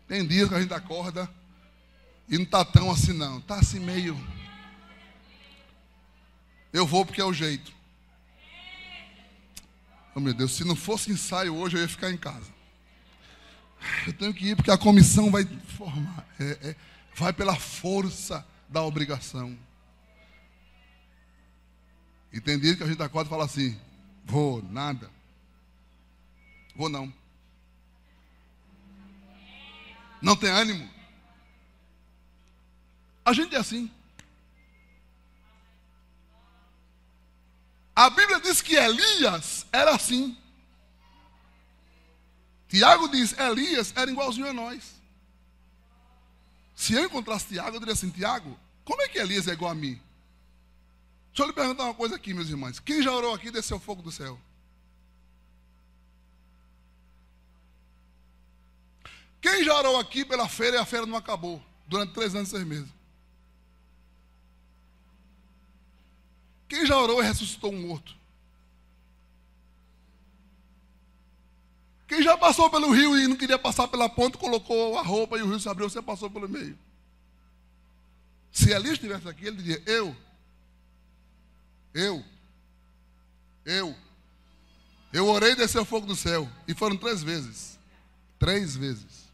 Tem 0.07 0.27
dias 0.27 0.47
que 0.47 0.55
a 0.55 0.61
gente 0.61 0.75
acorda 0.75 1.27
e 2.29 2.37
não 2.37 2.45
está 2.45 2.63
tão 2.67 2.91
assim 2.91 3.15
não. 3.15 3.39
Está 3.39 3.55
assim 3.55 3.81
meio. 3.81 4.15
Eu 6.71 6.87
vou 6.87 7.07
porque 7.07 7.19
é 7.19 7.25
o 7.25 7.33
jeito. 7.33 7.73
Oh 10.15 10.21
meu 10.21 10.35
Deus, 10.35 10.53
se 10.53 10.65
não 10.65 10.77
fosse 10.77 11.11
ensaio 11.11 11.57
hoje, 11.57 11.79
eu 11.79 11.81
ia 11.81 11.89
ficar 11.89 12.11
em 12.11 12.19
casa. 12.19 12.53
Eu 14.07 14.13
tenho 14.13 14.35
que 14.35 14.51
ir 14.51 14.55
porque 14.55 14.71
a 14.71 14.77
comissão 14.77 15.31
vai 15.31 15.47
formar. 15.79 16.27
É, 16.39 16.69
é, 16.69 16.77
vai 17.15 17.33
pela 17.33 17.57
força 17.57 18.47
da 18.69 18.83
obrigação. 18.83 19.59
E 22.31 22.39
tem 22.39 22.59
dias 22.59 22.77
que 22.77 22.83
a 22.83 22.87
gente 22.87 23.03
acorda 23.03 23.29
e 23.29 23.31
fala 23.31 23.47
assim: 23.47 23.88
vou, 24.29 24.63
nada. 24.63 25.11
Vou 26.77 26.89
não. 26.89 27.13
Não 30.21 30.37
tem 30.37 30.51
ânimo. 30.51 30.89
A 33.25 33.33
gente 33.33 33.55
é 33.55 33.59
assim. 33.59 33.91
A 37.97 38.11
Bíblia 38.11 38.41
diz 38.41 38.63
que 38.63 38.77
Elias 38.77 39.67
era 39.73 39.95
assim. 39.95 40.37
Tiago 42.69 43.09
diz: 43.09 43.37
Elias 43.37 43.93
era 43.97 44.11
igualzinho 44.11 44.49
a 44.49 44.53
nós. 44.53 44.95
Se 46.77 46.93
eu 46.93 47.05
encontrasse 47.05 47.49
Tiago, 47.49 47.77
eu 47.77 47.81
diria 47.81 47.95
assim: 47.95 48.11
Tiago, 48.11 48.59
como 48.85 49.03
é 49.03 49.09
que 49.09 49.19
Elias 49.19 49.49
é 49.49 49.53
igual 49.53 49.73
a 49.73 49.75
mim? 49.75 50.01
Deixa 51.39 51.47
eu 51.47 51.55
lhe 51.55 51.55
perguntar 51.55 51.85
uma 51.85 51.95
coisa 51.95 52.17
aqui, 52.17 52.35
meus 52.35 52.49
irmãos. 52.49 52.81
Quem 52.81 53.01
já 53.01 53.13
orou 53.13 53.33
aqui 53.33 53.49
desceu 53.49 53.79
fogo 53.79 54.03
do 54.03 54.11
céu? 54.11 54.37
Quem 59.41 59.63
já 59.63 59.73
orou 59.77 60.01
aqui 60.01 60.25
pela 60.25 60.49
feira 60.49 60.79
e 60.79 60.81
a 60.81 60.85
feira 60.85 61.07
não 61.07 61.17
acabou? 61.17 61.63
Durante 61.87 62.13
três 62.13 62.35
anos 62.35 62.49
e 62.49 62.51
seis 62.51 62.65
meses. 62.65 62.89
Quem 66.69 66.85
já 66.85 66.99
orou 66.99 67.23
e 67.23 67.25
ressuscitou 67.25 67.73
um 67.73 67.87
morto? 67.87 68.17
Quem 72.09 72.21
já 72.21 72.37
passou 72.37 72.69
pelo 72.69 72.91
rio 72.91 73.17
e 73.17 73.29
não 73.29 73.37
queria 73.37 73.61
passar 73.61 73.87
pela 73.87 74.09
ponte, 74.09 74.37
colocou 74.37 74.99
a 74.99 75.03
roupa 75.03 75.39
e 75.39 75.43
o 75.43 75.47
rio 75.47 75.61
se 75.61 75.69
abriu, 75.69 75.89
você 75.89 76.03
passou 76.03 76.29
pelo 76.29 76.49
meio. 76.49 76.77
Se 78.51 78.73
Elias 78.73 78.95
estivesse 78.95 79.29
aqui, 79.29 79.47
ele 79.47 79.63
diria: 79.63 79.81
Eu, 79.87 80.17
eu, 81.95 82.25
eu, 83.65 83.97
eu 85.13 85.27
orei 85.27 85.53
e 85.53 85.57
desceu 85.57 85.85
fogo 85.85 86.07
do 86.07 86.17
céu. 86.17 86.49
E 86.67 86.75
foram 86.75 86.97
três 86.97 87.23
vezes. 87.23 87.79
Três 88.39 88.77
vezes. 88.77 89.29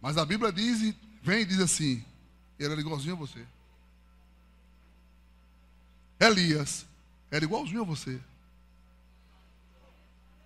Mas 0.00 0.16
a 0.16 0.24
Bíblia 0.24 0.52
diz, 0.52 0.94
vem 1.22 1.42
e 1.42 1.44
diz 1.44 1.60
assim: 1.60 2.04
ele 2.58 2.72
era 2.72 2.80
igualzinho 2.80 3.14
a 3.14 3.18
você. 3.18 3.46
Elias 6.20 6.86
era 7.30 7.44
igualzinho 7.44 7.82
a 7.82 7.84
você. 7.84 8.20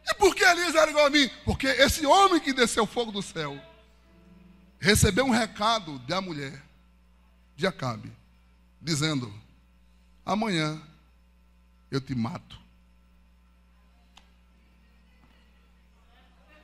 E 0.05 0.15
por 0.15 0.35
que 0.35 0.45
Elias 0.45 0.75
era 0.75 0.91
igual 0.91 1.07
a 1.07 1.11
mim? 1.11 1.31
Porque 1.45 1.67
esse 1.67 2.05
homem 2.05 2.41
que 2.41 2.53
desceu 2.53 2.87
fogo 2.87 3.13
do 3.13 3.23
céu 3.23 3.59
recebeu 4.81 5.25
um 5.25 5.31
recado 5.31 5.99
da 6.01 6.21
mulher 6.21 6.61
de 7.57 7.67
Acabe, 7.67 8.13
dizendo: 8.81 9.33
Amanhã 10.25 10.81
eu 11.91 12.01
te 12.01 12.15
mato. 12.15 12.61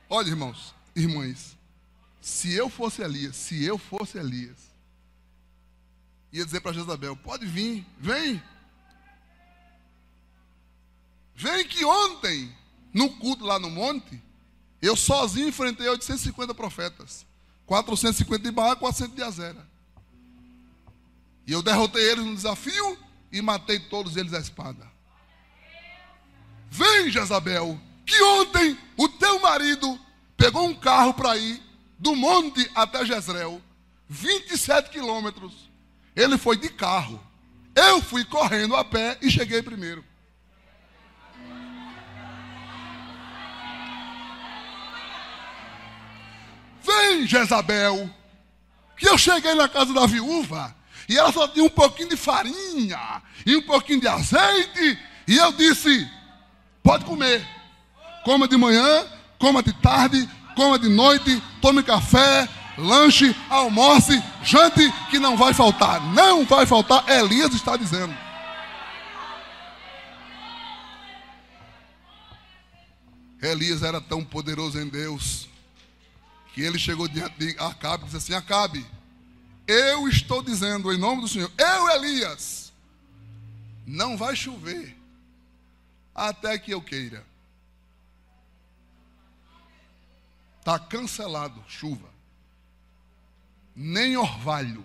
Olha, 0.09 0.29
irmãos, 0.29 0.73
irmãs, 0.95 1.55
se 2.19 2.53
eu 2.53 2.69
fosse 2.69 3.01
Elias, 3.01 3.35
se 3.35 3.63
eu 3.63 3.77
fosse 3.77 4.17
Elias, 4.17 4.57
ia 6.31 6.43
dizer 6.43 6.61
para 6.61 6.73
Jezabel: 6.73 7.15
pode 7.15 7.45
vir, 7.45 7.85
vem. 7.99 8.41
Vem 11.35 11.65
que 11.67 11.85
ontem, 11.85 12.53
no 12.93 13.17
culto 13.17 13.45
lá 13.45 13.57
no 13.59 13.69
monte, 13.69 14.21
eu 14.81 14.95
sozinho 14.95 15.47
enfrentei 15.47 15.87
850 15.87 16.53
profetas. 16.53 17.25
450 17.65 18.43
de 18.43 18.51
Baal, 18.51 18.75
400 18.77 19.15
de 19.15 19.21
Azera. 19.21 19.68
E 21.49 21.51
eu 21.51 21.63
derrotei 21.63 22.11
eles 22.11 22.23
no 22.23 22.35
desafio 22.35 22.95
e 23.31 23.41
matei 23.41 23.79
todos 23.79 24.15
eles 24.15 24.35
à 24.35 24.39
espada. 24.39 24.87
Vem, 26.69 27.09
Jezabel, 27.09 27.75
que 28.05 28.21
ontem 28.21 28.77
o 28.95 29.09
teu 29.09 29.39
marido 29.39 29.99
pegou 30.37 30.67
um 30.67 30.75
carro 30.75 31.11
para 31.11 31.35
ir 31.37 31.59
do 31.97 32.15
monte 32.15 32.69
até 32.75 33.03
Jezreel, 33.03 33.59
27 34.07 34.91
quilômetros. 34.91 35.71
Ele 36.15 36.37
foi 36.37 36.55
de 36.55 36.69
carro. 36.69 37.19
Eu 37.73 37.99
fui 37.99 38.23
correndo 38.23 38.75
a 38.75 38.85
pé 38.85 39.17
e 39.19 39.31
cheguei 39.31 39.63
primeiro. 39.63 40.05
Vem, 46.83 47.25
Jezabel, 47.25 48.07
que 48.95 49.09
eu 49.09 49.17
cheguei 49.17 49.55
na 49.55 49.67
casa 49.67 49.91
da 49.95 50.05
viúva 50.05 50.77
e 51.09 51.17
ela 51.17 51.33
só 51.33 51.47
tinha 51.47 51.65
um 51.65 51.69
pouquinho 51.69 52.09
de 52.09 52.15
farinha 52.15 53.21
e 53.43 53.55
um 53.55 53.61
pouquinho 53.63 53.99
de 53.99 54.07
azeite. 54.07 54.99
E 55.27 55.35
eu 55.35 55.51
disse: 55.51 56.07
pode 56.83 57.03
comer. 57.03 57.45
Coma 58.23 58.47
de 58.47 58.55
manhã, 58.55 59.07
coma 59.39 59.63
de 59.63 59.73
tarde, 59.73 60.29
coma 60.55 60.77
de 60.77 60.87
noite, 60.87 61.41
tome 61.59 61.81
café, 61.81 62.47
lanche, 62.77 63.35
almoce, 63.49 64.21
jante, 64.43 64.91
que 65.09 65.17
não 65.17 65.35
vai 65.35 65.51
faltar. 65.51 65.99
Não 66.13 66.45
vai 66.45 66.67
faltar, 66.67 67.03
Elias 67.09 67.55
está 67.55 67.75
dizendo. 67.75 68.15
Elias 73.41 73.81
era 73.81 73.99
tão 73.99 74.23
poderoso 74.23 74.79
em 74.79 74.87
Deus 74.87 75.47
que 76.53 76.61
ele 76.61 76.77
chegou 76.77 77.07
diante 77.07 77.39
de 77.39 77.55
Acabe 77.57 78.03
e 78.03 78.05
disse 78.05 78.17
assim: 78.17 78.33
Acabe, 78.35 78.85
eu 79.69 80.07
estou 80.07 80.41
dizendo 80.41 80.91
em 80.91 80.97
nome 80.97 81.21
do 81.21 81.27
Senhor, 81.27 81.51
eu, 81.55 81.89
Elias, 81.89 82.73
não 83.85 84.17
vai 84.17 84.35
chover 84.35 84.97
até 86.15 86.57
que 86.57 86.71
eu 86.71 86.81
queira. 86.81 87.23
Está 90.57 90.79
cancelado 90.79 91.63
chuva. 91.67 92.09
Nem 93.75 94.17
orvalho. 94.17 94.83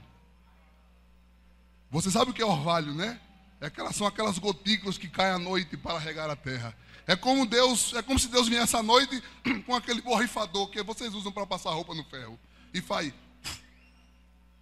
Você 1.90 2.11
sabe 2.11 2.31
o 2.31 2.35
que 2.35 2.42
é 2.42 2.47
orvalho, 2.47 2.92
né? 2.94 3.18
É 3.62 3.66
aquelas, 3.68 3.97
são 3.97 4.07
aquelas 4.07 4.38
gotículas 4.38 4.99
que 4.99 5.09
caem 5.09 5.33
à 5.33 5.38
noite 5.38 5.79
para 5.79 5.99
regar 5.99 6.29
a 6.29 6.37
terra. 6.37 6.77
É 7.07 7.16
como 7.16 7.47
Deus, 7.47 7.94
é 7.94 8.03
como 8.03 8.18
se 8.18 8.29
Deus 8.29 8.49
viesse 8.49 8.77
à 8.77 8.83
noite 8.83 9.23
com 9.64 9.75
aquele 9.75 10.03
borrifador 10.03 10.68
que 10.68 10.83
vocês 10.83 11.14
usam 11.14 11.33
para 11.33 11.47
passar 11.47 11.70
roupa 11.70 11.94
no 11.94 12.05
ferro. 12.05 12.38
E 12.73 12.83
faz 12.83 13.14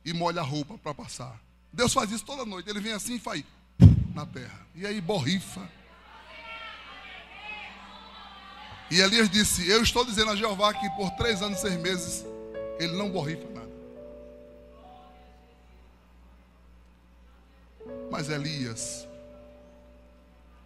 e 0.04 0.12
molha 0.12 0.40
a 0.40 0.44
roupa 0.44 0.76
para 0.78 0.94
passar. 0.94 1.40
Deus 1.72 1.92
faz 1.92 2.10
isso 2.10 2.24
toda 2.24 2.44
noite. 2.44 2.68
Ele 2.68 2.80
vem 2.80 2.92
assim 2.92 3.14
e 3.14 3.18
faz 3.18 3.44
na 4.14 4.26
terra. 4.26 4.66
E 4.74 4.86
aí 4.86 5.00
borrifa. 5.00 5.68
E 8.90 9.00
Elias 9.00 9.30
disse: 9.30 9.68
Eu 9.68 9.82
estou 9.82 10.04
dizendo 10.04 10.30
a 10.30 10.36
Jeová 10.36 10.74
que 10.74 10.88
por 10.90 11.10
três 11.12 11.40
anos 11.40 11.58
e 11.58 11.62
seis 11.62 11.80
meses 11.80 12.24
ele 12.78 12.96
não 12.96 13.10
borrifa 13.10 13.48
nada. 13.50 13.72
Mas 18.10 18.28
Elias, 18.28 19.08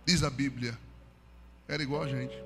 diz 0.05 0.25
a 0.25 0.31
Bíblia, 0.31 0.77
era 1.69 1.83
igual 1.83 2.03
a 2.03 2.09
gente. 2.09 2.37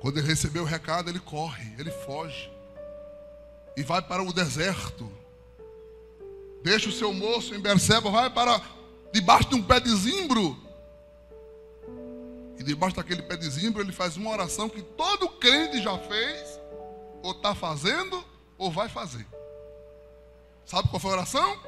Quando 0.00 0.18
ele 0.18 0.26
recebeu 0.26 0.62
o 0.62 0.66
recado, 0.66 1.08
ele 1.08 1.20
corre, 1.20 1.72
ele 1.78 1.90
foge 1.90 2.55
e 3.76 3.82
vai 3.82 4.00
para 4.00 4.22
o 4.22 4.32
deserto. 4.32 5.10
Deixa 6.62 6.88
o 6.88 6.92
seu 6.92 7.12
moço 7.12 7.54
em 7.54 7.60
Berseba, 7.60 8.10
vai 8.10 8.30
para 8.30 8.60
debaixo 9.12 9.48
de 9.50 9.54
um 9.54 9.62
pé 9.62 9.78
de 9.78 9.94
zimbro 9.94 10.66
e 12.58 12.62
debaixo 12.62 12.96
daquele 12.96 13.22
pé 13.22 13.36
de 13.36 13.48
zimbro, 13.48 13.82
ele 13.82 13.92
faz 13.92 14.16
uma 14.16 14.30
oração 14.30 14.68
que 14.68 14.82
todo 14.82 15.28
crente 15.28 15.82
já 15.82 15.96
fez, 15.98 16.60
ou 17.22 17.32
está 17.32 17.54
fazendo, 17.54 18.24
ou 18.56 18.70
vai 18.70 18.88
fazer. 18.88 19.26
Sabe 20.64 20.88
qual 20.88 20.98
foi 20.98 21.10
a 21.10 21.14
oração? 21.14 21.60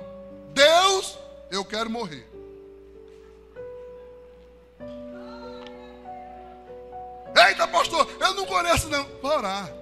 Deus, 0.54 1.18
eu 1.50 1.64
quero 1.64 1.90
morrer. 1.90 2.26
Eita, 7.46 7.68
pastor, 7.68 8.08
eu 8.18 8.34
não 8.34 8.46
conheço 8.46 8.88
não. 8.88 9.06
Orar. 9.22 9.72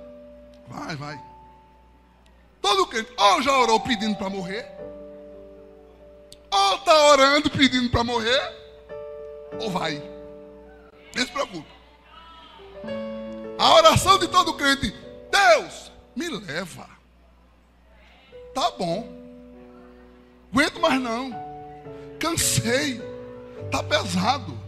Vai, 0.68 0.96
vai. 0.96 1.25
Todo 2.66 2.84
crente, 2.88 3.12
ou 3.16 3.42
já 3.42 3.56
orou 3.56 3.78
pedindo 3.78 4.16
para 4.16 4.28
morrer, 4.28 4.66
ou 6.50 6.74
está 6.74 7.10
orando 7.10 7.48
pedindo 7.48 7.88
para 7.90 8.02
morrer, 8.02 8.42
ou 9.60 9.70
vai. 9.70 10.02
Nem 11.14 11.24
se 11.24 11.30
preocupe. 11.30 11.68
A 13.56 13.72
oração 13.72 14.18
de 14.18 14.26
todo 14.26 14.54
crente: 14.54 14.92
Deus, 15.30 15.92
me 16.16 16.28
leva. 16.28 16.88
Tá 18.52 18.72
bom. 18.72 19.06
Aguento 20.52 20.80
mais 20.80 21.00
não. 21.00 21.30
Cansei. 22.18 23.00
Tá 23.70 23.80
pesado. 23.80 24.58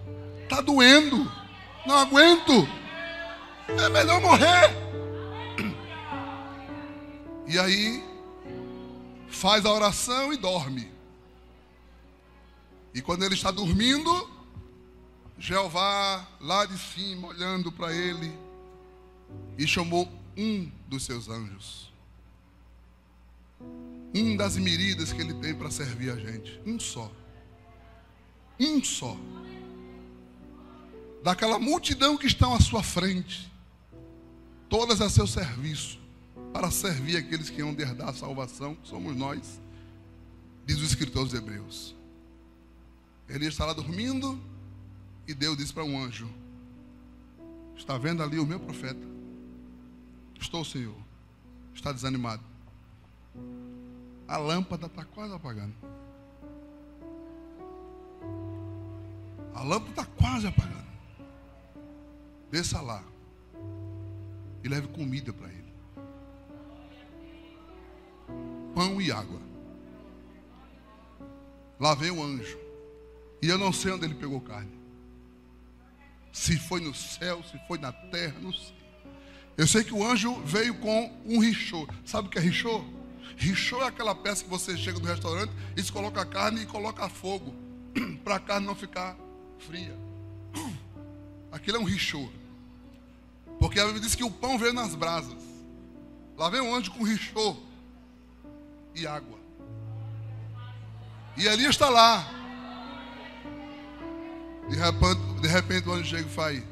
Tá 0.49 0.61
doendo. 0.61 1.29
Não 1.85 1.97
aguento. 1.97 2.69
É 3.67 3.89
melhor 3.89 4.21
morrer. 4.21 4.88
E 7.49 7.59
aí, 7.59 8.05
faz 9.31 9.65
a 9.65 9.73
oração 9.73 10.35
e 10.35 10.37
dorme. 10.37 10.93
E 12.93 13.01
quando 13.01 13.25
ele 13.25 13.35
está 13.35 13.51
dormindo, 13.51 14.31
Jeová, 15.39 16.29
lá 16.43 16.67
de 16.67 16.77
cima, 16.77 17.29
olhando 17.29 17.73
para 17.73 17.91
ele, 17.95 18.31
e 19.57 19.67
chamou 19.67 20.07
um 20.37 20.71
dos 20.87 21.05
seus 21.05 21.31
anjos. 21.31 21.91
Um 24.15 24.37
das 24.37 24.59
miridas 24.59 25.11
que 25.11 25.21
ele 25.23 25.33
tem 25.33 25.55
para 25.55 25.71
servir 25.71 26.11
a 26.11 26.17
gente. 26.17 26.61
Um 26.67 26.79
só. 26.79 27.11
Um 28.61 28.85
só. 28.85 29.17
Daquela 31.23 31.59
multidão 31.59 32.19
que 32.19 32.27
estão 32.27 32.55
à 32.55 32.61
sua 32.61 32.83
frente. 32.83 33.51
Todas 34.69 35.01
a 35.01 35.09
seu 35.09 35.27
serviço. 35.27 35.99
Para 36.59 36.73
servir 36.73 37.17
aqueles 37.17 37.49
que 37.49 37.61
iam 37.61 37.71
herdar 37.71 38.09
a 38.09 38.13
salvação, 38.13 38.75
que 38.75 38.89
somos 38.89 39.15
nós. 39.15 39.61
Diz 40.67 40.81
o 40.81 40.85
escritor 40.85 41.25
dos 41.25 41.33
Hebreus. 41.33 41.95
Ele 43.29 43.47
está 43.47 43.65
lá 43.65 43.73
dormindo 43.73 44.37
e 45.29 45.35
Deus 45.35 45.57
disse 45.57 45.73
para 45.73 45.85
um 45.85 46.03
anjo: 46.03 46.29
Está 47.77 47.97
vendo 47.97 48.25
ali 48.25 48.41
o 48.41 48.45
meu 48.45 48.59
profeta? 48.59 49.07
Estou, 50.41 50.65
Senhor. 50.65 50.97
Está 51.77 51.93
desanimado. 51.93 52.43
A 54.27 54.37
lâmpada 54.37 54.87
está 54.87 55.05
quase 55.05 55.33
apagando. 55.33 55.77
A 59.55 59.63
lâmpada 59.63 59.91
está 59.91 60.05
quase 60.05 60.49
apagando. 60.49 60.89
Desça 62.51 62.81
lá 62.81 63.05
e 64.65 64.69
leve 64.69 64.89
comida 64.89 65.33
para 65.33 65.47
ele. 65.53 65.68
Pão 68.79 69.01
e 69.01 69.11
água. 69.11 69.41
Lá 71.81 71.97
vem 71.97 72.13
o 72.13 72.23
anjo. 72.23 72.57
E 73.43 73.49
eu 73.49 73.59
não 73.59 73.73
sei 73.73 73.91
onde 73.91 74.05
ele 74.05 74.15
pegou 74.15 74.41
carne. 74.41 74.71
Se 76.33 76.57
foi 76.57 76.81
no 76.81 76.95
céu, 76.95 77.43
se 77.43 77.59
foi 77.67 77.77
na 77.79 77.91
terra, 77.91 78.37
não 78.41 78.53
sei. 78.53 78.77
Eu 79.57 79.67
sei 79.67 79.83
que 79.83 79.93
o 79.93 80.07
anjo 80.07 80.41
veio 80.45 80.77
com 80.77 81.13
um 81.27 81.41
richô. 81.41 81.89
Sabe 82.05 82.29
o 82.29 82.31
que 82.31 82.39
é 82.39 82.41
richô? 82.41 82.85
Richô 83.37 83.83
é 83.83 83.89
aquela 83.89 84.15
peça 84.15 84.45
que 84.45 84.51
você 84.51 84.77
chega 84.77 85.01
no 85.01 85.07
restaurante 85.07 85.53
e 85.77 85.83
se 85.83 85.91
coloca 85.91 86.23
a 86.23 86.25
carne 86.25 86.63
e 86.63 86.67
coloca 86.67 87.09
fogo. 87.09 87.53
para 88.23 88.37
a 88.37 88.41
carne 88.41 88.65
não 88.65 88.77
ficar 88.77 89.17
fria. 89.59 89.99
Aquilo 91.51 91.79
é 91.79 91.81
um 91.81 91.85
richô. 91.85 92.29
Porque 93.59 93.81
a 93.81 93.85
Bíblia 93.87 94.03
diz 94.03 94.15
que 94.15 94.23
o 94.23 94.31
pão 94.31 94.57
veio 94.57 94.73
nas 94.73 94.95
brasas. 94.95 95.43
Lá 96.37 96.49
vem 96.49 96.61
um 96.61 96.73
anjo 96.73 96.93
com 96.93 97.03
richô 97.03 97.67
e 98.99 99.07
água. 99.07 99.39
E 101.37 101.47
Elias 101.47 101.71
está 101.71 101.89
lá. 101.89 102.27
De 104.69 104.77
repente, 104.77 105.21
de 105.41 105.49
repente 105.49 105.89
o 105.89 105.93
anjo 105.93 106.05
chega 106.05 106.27
e 106.29 106.31
faz. 106.31 106.63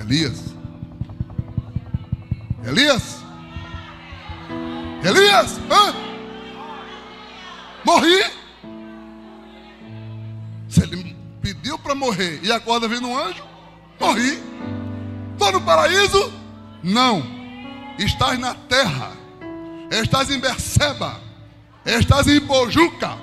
Elias. 0.00 0.54
Elias. 2.64 3.22
Elias. 5.04 5.58
Hã? 5.70 5.94
Morri. 7.84 8.24
Se 10.68 10.82
ele 10.82 11.16
pediu 11.40 11.78
para 11.78 11.94
morrer 11.94 12.40
e 12.42 12.50
acorda 12.50 12.88
vindo 12.88 13.06
um 13.06 13.16
anjo, 13.16 13.44
morri. 14.00 14.42
Estou 15.32 15.52
no 15.52 15.60
paraíso? 15.60 16.32
Não. 16.82 17.22
Estás 17.98 18.38
na 18.38 18.54
terra. 18.54 19.23
Estás 19.94 20.28
em 20.28 20.40
Berseba. 20.40 21.20
Estás 21.86 22.26
em 22.26 22.40
Pojuca. 22.40 23.16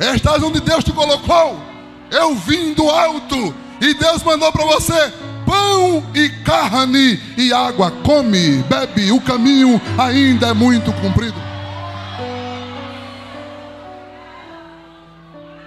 Estás 0.00 0.42
onde 0.42 0.60
Deus 0.60 0.82
te 0.82 0.92
colocou. 0.92 1.60
Eu 2.10 2.34
vim 2.34 2.72
do 2.72 2.88
alto. 2.88 3.54
E 3.80 3.92
Deus 3.92 4.22
mandou 4.22 4.50
para 4.50 4.64
você 4.64 5.12
pão 5.44 6.02
e 6.14 6.30
carne 6.42 7.20
e 7.36 7.52
água. 7.52 7.90
Come, 8.02 8.62
bebe. 8.62 9.12
O 9.12 9.20
caminho 9.20 9.80
ainda 9.98 10.48
é 10.48 10.54
muito 10.54 10.90
comprido. 10.94 11.36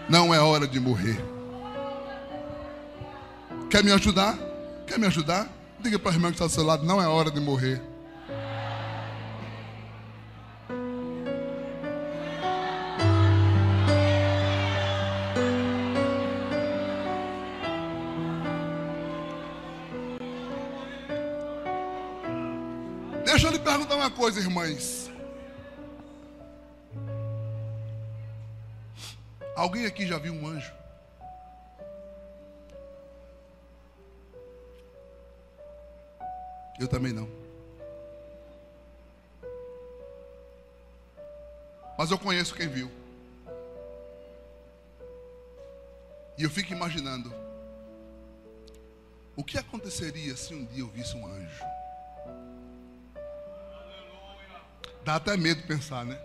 Não 0.09 0.33
é 0.33 0.39
hora 0.39 0.67
de 0.67 0.79
morrer. 0.79 1.23
Quer 3.69 3.83
me 3.83 3.91
ajudar? 3.91 4.35
Quer 4.87 4.97
me 4.97 5.05
ajudar? 5.05 5.47
Diga 5.79 5.99
para 5.99 6.11
a 6.11 6.13
irmã 6.15 6.29
que 6.29 6.33
está 6.33 6.47
do 6.47 6.51
seu 6.51 6.63
lado: 6.63 6.83
não 6.83 6.99
é 6.99 7.07
hora 7.07 7.29
de 7.29 7.39
morrer. 7.39 7.88
Coisa, 24.29 24.41
irmãs. 24.41 25.09
Alguém 29.55 29.87
aqui 29.87 30.05
já 30.05 30.19
viu 30.19 30.33
um 30.33 30.45
anjo? 30.45 30.71
Eu 36.79 36.87
também 36.87 37.11
não. 37.11 37.27
Mas 41.97 42.11
eu 42.11 42.19
conheço 42.19 42.53
quem 42.53 42.67
viu. 42.67 42.91
E 46.37 46.43
eu 46.43 46.51
fico 46.51 46.71
imaginando 46.71 47.33
o 49.35 49.43
que 49.43 49.57
aconteceria 49.57 50.37
se 50.37 50.53
um 50.53 50.65
dia 50.65 50.83
eu 50.83 50.87
visse 50.87 51.17
um 51.17 51.25
anjo. 51.25 51.78
Dá 55.03 55.15
até 55.15 55.35
medo 55.37 55.63
pensar, 55.63 56.05
né? 56.05 56.17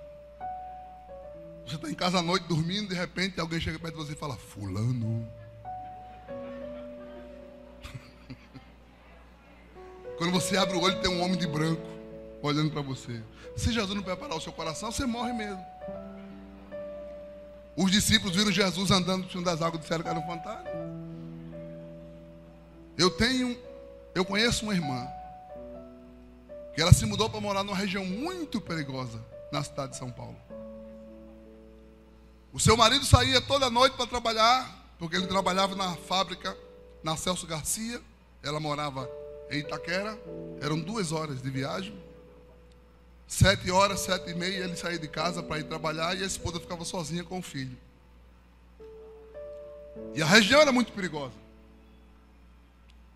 Você 1.67 1.77
está 1.77 1.91
em 1.91 1.95
casa 1.95 2.19
à 2.19 2.23
noite 2.23 2.47
dormindo, 2.47 2.89
de 2.89 2.95
repente 2.95 3.41
alguém 3.41 3.59
chega 3.59 3.79
perto 3.79 3.97
de 3.97 4.05
você 4.05 4.13
e 4.13 4.17
fala: 4.17 4.37
Fulano. 4.37 5.27
Quando 10.19 10.33
você 10.33 10.57
abre 10.57 10.77
o 10.77 10.81
olho, 10.83 11.01
tem 11.01 11.11
um 11.11 11.23
homem 11.23 11.39
de 11.39 11.47
branco 11.47 11.83
olhando 12.43 12.71
para 12.71 12.83
você. 12.83 13.23
Se 13.57 13.73
Jesus 13.73 13.95
não 13.95 14.03
preparar 14.03 14.37
o 14.37 14.41
seu 14.41 14.53
coração, 14.53 14.93
você 14.93 15.07
morre 15.07 15.33
mesmo. 15.33 15.65
Os 17.77 17.91
discípulos 17.91 18.37
viram 18.37 18.53
Jesus 18.53 18.91
andando 18.91 19.27
por 19.27 19.43
das 19.43 19.63
águas, 19.63 19.81
disseram 19.81 20.03
que 20.03 20.09
era 20.09 20.19
um 20.19 20.27
fantasma. 20.27 20.71
Eu 22.97 23.11
tenho, 23.11 23.59
eu 24.15 24.25
conheço 24.25 24.65
uma 24.65 24.75
irmã 24.75 25.09
que 26.75 26.83
ela 26.83 26.93
se 26.93 27.07
mudou 27.07 27.31
para 27.31 27.41
morar 27.41 27.63
numa 27.63 27.77
região 27.77 28.05
muito 28.05 28.61
perigosa 28.61 29.25
na 29.53 29.63
cidade 29.63 29.93
de 29.93 29.99
São 29.99 30.11
Paulo. 30.11 30.37
O 32.53 32.61
seu 32.61 32.77
marido 32.77 33.05
saía 33.05 33.41
toda 33.41 33.71
noite 33.71 33.97
para 33.97 34.07
trabalhar, 34.07 34.95
porque 34.99 35.17
ele 35.17 35.27
trabalhava 35.27 35.75
na 35.75 35.95
fábrica 35.97 36.57
na 37.03 37.17
Celso 37.17 37.47
Garcia. 37.47 38.01
Ela 38.43 38.61
morava 38.61 39.11
em 39.51 39.59
Itaquera. 39.59 40.19
Eram 40.61 40.79
duas 40.81 41.13
horas 41.13 41.43
de 41.43 41.51
viagem. 41.51 41.97
Sete 43.27 43.71
horas, 43.71 44.01
sete 44.01 44.31
e 44.31 44.35
meia, 44.35 44.65
ele 44.65 44.77
saía 44.77 44.99
de 44.99 45.09
casa 45.09 45.43
para 45.43 45.59
ir 45.59 45.65
trabalhar 45.65 46.17
e 46.17 46.23
a 46.23 46.27
esposa 46.27 46.61
ficava 46.61 46.85
sozinha 46.85 47.25
com 47.25 47.39
o 47.39 47.43
filho. 47.43 47.77
E 50.15 50.23
a 50.23 50.27
região 50.27 50.61
era 50.61 50.73
muito 50.73 50.93
perigosa. 50.93 51.35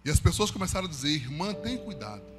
E 0.05 0.11
as 0.11 0.19
pessoas 0.19 0.51
começaram 0.51 0.87
a 0.87 0.91
dizer: 0.91 1.11
irmã, 1.11 1.53
tem 1.55 1.77
cuidado. 1.77 2.38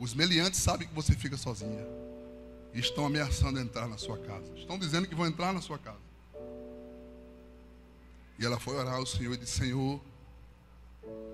Os 0.00 0.14
meliantes 0.14 0.58
sabem 0.58 0.88
que 0.88 0.94
você 0.94 1.14
fica 1.14 1.36
sozinha 1.36 1.86
e 2.72 2.80
estão 2.80 3.04
ameaçando 3.04 3.60
entrar 3.60 3.86
na 3.86 3.98
sua 3.98 4.16
casa. 4.16 4.50
Estão 4.56 4.78
dizendo 4.78 5.06
que 5.06 5.14
vão 5.14 5.26
entrar 5.26 5.52
na 5.52 5.60
sua 5.60 5.78
casa. 5.78 6.00
E 8.38 8.46
ela 8.46 8.58
foi 8.58 8.76
orar 8.76 8.94
ao 8.94 9.04
Senhor 9.04 9.34
e 9.34 9.36
disse: 9.36 9.58
Senhor, 9.58 10.00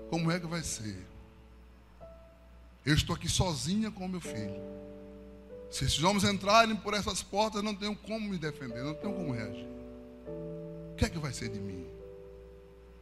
como 0.09 0.29
é 0.29 0.37
que 0.37 0.45
vai 0.45 0.61
ser? 0.61 1.07
Eu 2.85 2.93
estou 2.93 3.15
aqui 3.15 3.29
sozinha 3.29 3.89
com 3.89 4.05
meu 4.05 4.19
filho. 4.19 4.61
Se 5.71 5.85
esses 5.85 6.03
homens 6.03 6.25
entrarem 6.25 6.75
por 6.75 6.93
essas 6.93 7.23
portas, 7.23 7.63
não 7.63 7.73
tenho 7.73 7.95
como 7.95 8.29
me 8.29 8.37
defender, 8.37 8.83
não 8.83 8.93
tenho 8.93 9.13
como 9.13 9.31
reagir. 9.31 9.67
O 10.91 10.95
que 10.97 11.05
é 11.05 11.09
que 11.09 11.19
vai 11.19 11.31
ser 11.31 11.47
de 11.47 11.59
mim? 11.59 11.85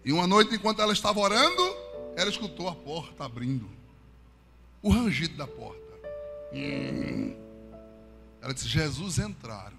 E 0.03 0.13
uma 0.13 0.27
noite, 0.27 0.53
enquanto 0.53 0.79
ela 0.79 0.93
estava 0.93 1.19
orando, 1.19 1.63
ela 2.15 2.29
escutou 2.29 2.67
a 2.67 2.75
porta 2.75 3.25
abrindo. 3.25 3.67
O 4.85 4.89
rangido 4.91 5.35
da 5.35 5.47
porta. 5.47 5.81
Hum. 6.53 7.35
Ela 8.39 8.53
disse: 8.53 8.67
Jesus 8.67 9.17
entraram. 9.17 9.75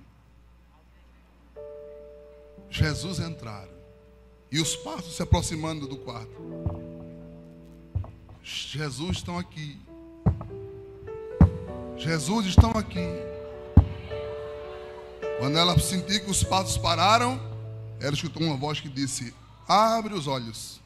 Jesus 2.68 3.20
entraram. 3.20 3.70
E 4.50 4.60
os 4.60 4.74
passos 4.74 5.14
se 5.14 5.22
aproximando 5.22 5.86
do 5.86 5.98
quarto. 5.98 6.34
Jesus 8.42 9.18
estão 9.18 9.38
aqui. 9.38 9.78
Jesus 11.96 12.46
estão 12.46 12.72
aqui. 12.72 13.06
Quando 15.38 15.56
ela 15.56 15.78
sentiu 15.78 16.24
que 16.24 16.30
os 16.32 16.42
passos 16.42 16.76
pararam, 16.78 17.40
ela 18.00 18.12
escutou 18.12 18.42
uma 18.42 18.56
voz 18.56 18.80
que 18.80 18.88
disse: 18.88 19.32
Abre 19.68 20.14
os 20.14 20.26
olhos 20.26 20.80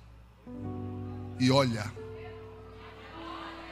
e 1.38 1.50
olha. 1.50 1.90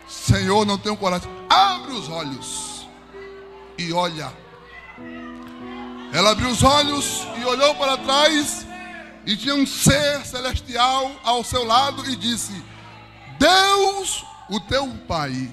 Senhor, 0.09 0.65
não 0.65 0.79
tenho 0.79 0.97
coragem. 0.97 1.31
Abre 1.51 1.93
os 1.93 2.09
olhos 2.09 2.89
e 3.77 3.93
olha. 3.93 4.33
Ela 6.13 6.31
abriu 6.31 6.49
os 6.49 6.63
olhos 6.63 7.27
e 7.39 7.45
olhou 7.45 7.75
para 7.75 7.99
trás 7.99 8.67
e 9.27 9.37
tinha 9.37 9.55
um 9.55 9.67
ser 9.67 10.25
celestial 10.25 11.13
ao 11.23 11.45
seu 11.45 11.65
lado 11.65 12.11
e 12.11 12.17
disse: 12.17 12.53
Deus, 13.39 14.25
o 14.49 14.59
teu 14.59 14.89
Pai, 15.07 15.51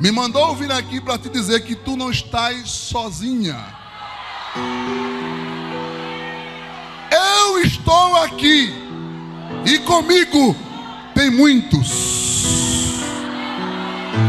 me 0.00 0.10
mandou 0.10 0.56
vir 0.56 0.72
aqui 0.72 1.00
para 1.00 1.18
te 1.18 1.28
dizer 1.28 1.60
que 1.64 1.76
tu 1.76 1.96
não 1.96 2.10
estás 2.10 2.70
sozinha. 2.70 3.62
Eu 7.10 7.58
estou 7.60 8.16
aqui 8.16 8.72
e 9.66 9.78
comigo 9.80 10.56
tem 11.14 11.30
muitos. 11.30 12.25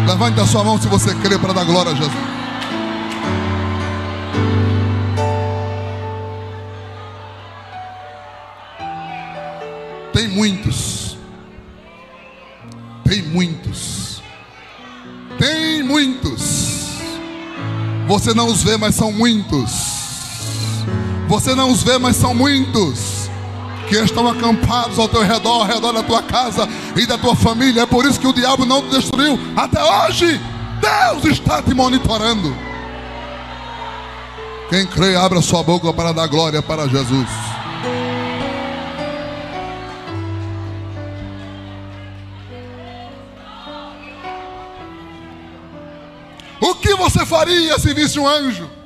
Levante 0.08 0.40
a 0.40 0.46
sua 0.46 0.64
mão 0.64 0.80
se 0.82 0.88
você 0.88 1.14
crê 1.16 1.38
para 1.38 1.54
dar 1.54 1.64
glória 1.64 1.92
a 1.92 1.96
Jesus. 1.96 2.14
Tem 10.14 10.28
muitos. 10.28 11.18
Tem 13.04 13.22
muitos. 13.22 14.22
Tem 15.38 15.84
muitos. 15.84 16.88
Você 18.08 18.34
não 18.34 18.48
os 18.48 18.64
vê, 18.64 18.78
mas 18.78 18.96
são 18.96 19.12
muitos. 19.12 19.72
Você 21.28 21.54
não 21.54 21.72
os 21.72 21.84
vê, 21.84 21.98
mas 21.98 22.16
são 22.16 22.34
muitos. 22.34 23.17
Que 23.88 23.96
estão 23.96 24.28
acampados 24.28 25.00
ao 25.00 25.08
teu 25.08 25.22
redor, 25.22 25.62
ao 25.62 25.66
redor 25.66 25.94
da 25.94 26.04
tua 26.04 26.22
casa 26.22 26.68
e 26.96 27.06
da 27.06 27.18
tua 27.18 27.36
família. 27.36 27.84
É 27.84 27.86
por 27.86 28.06
isso 28.06 28.20
que 28.20 28.28
o 28.28 28.34
diabo 28.34 28.66
não 28.66 28.82
te 28.82 28.90
destruiu. 28.90 29.40
Até 29.56 29.82
hoje, 29.82 30.40
Deus 30.82 31.26
está 31.26 31.62
te 31.62 31.74
monitorando. 31.74 32.56
Quem 34.70 34.86
crê, 34.86 35.16
abra 35.16 35.42
sua 35.42 35.64
boca 35.64 35.94
para 35.94 36.12
dar 36.12 36.28
glória 36.28 36.62
para 36.62 36.88
Jesus. 36.88 37.30
O 46.60 46.76
que 46.76 46.94
você 46.96 47.26
faria 47.26 47.80
se 47.80 47.94
visse 47.94 48.20
um 48.20 48.28
anjo? 48.28 48.77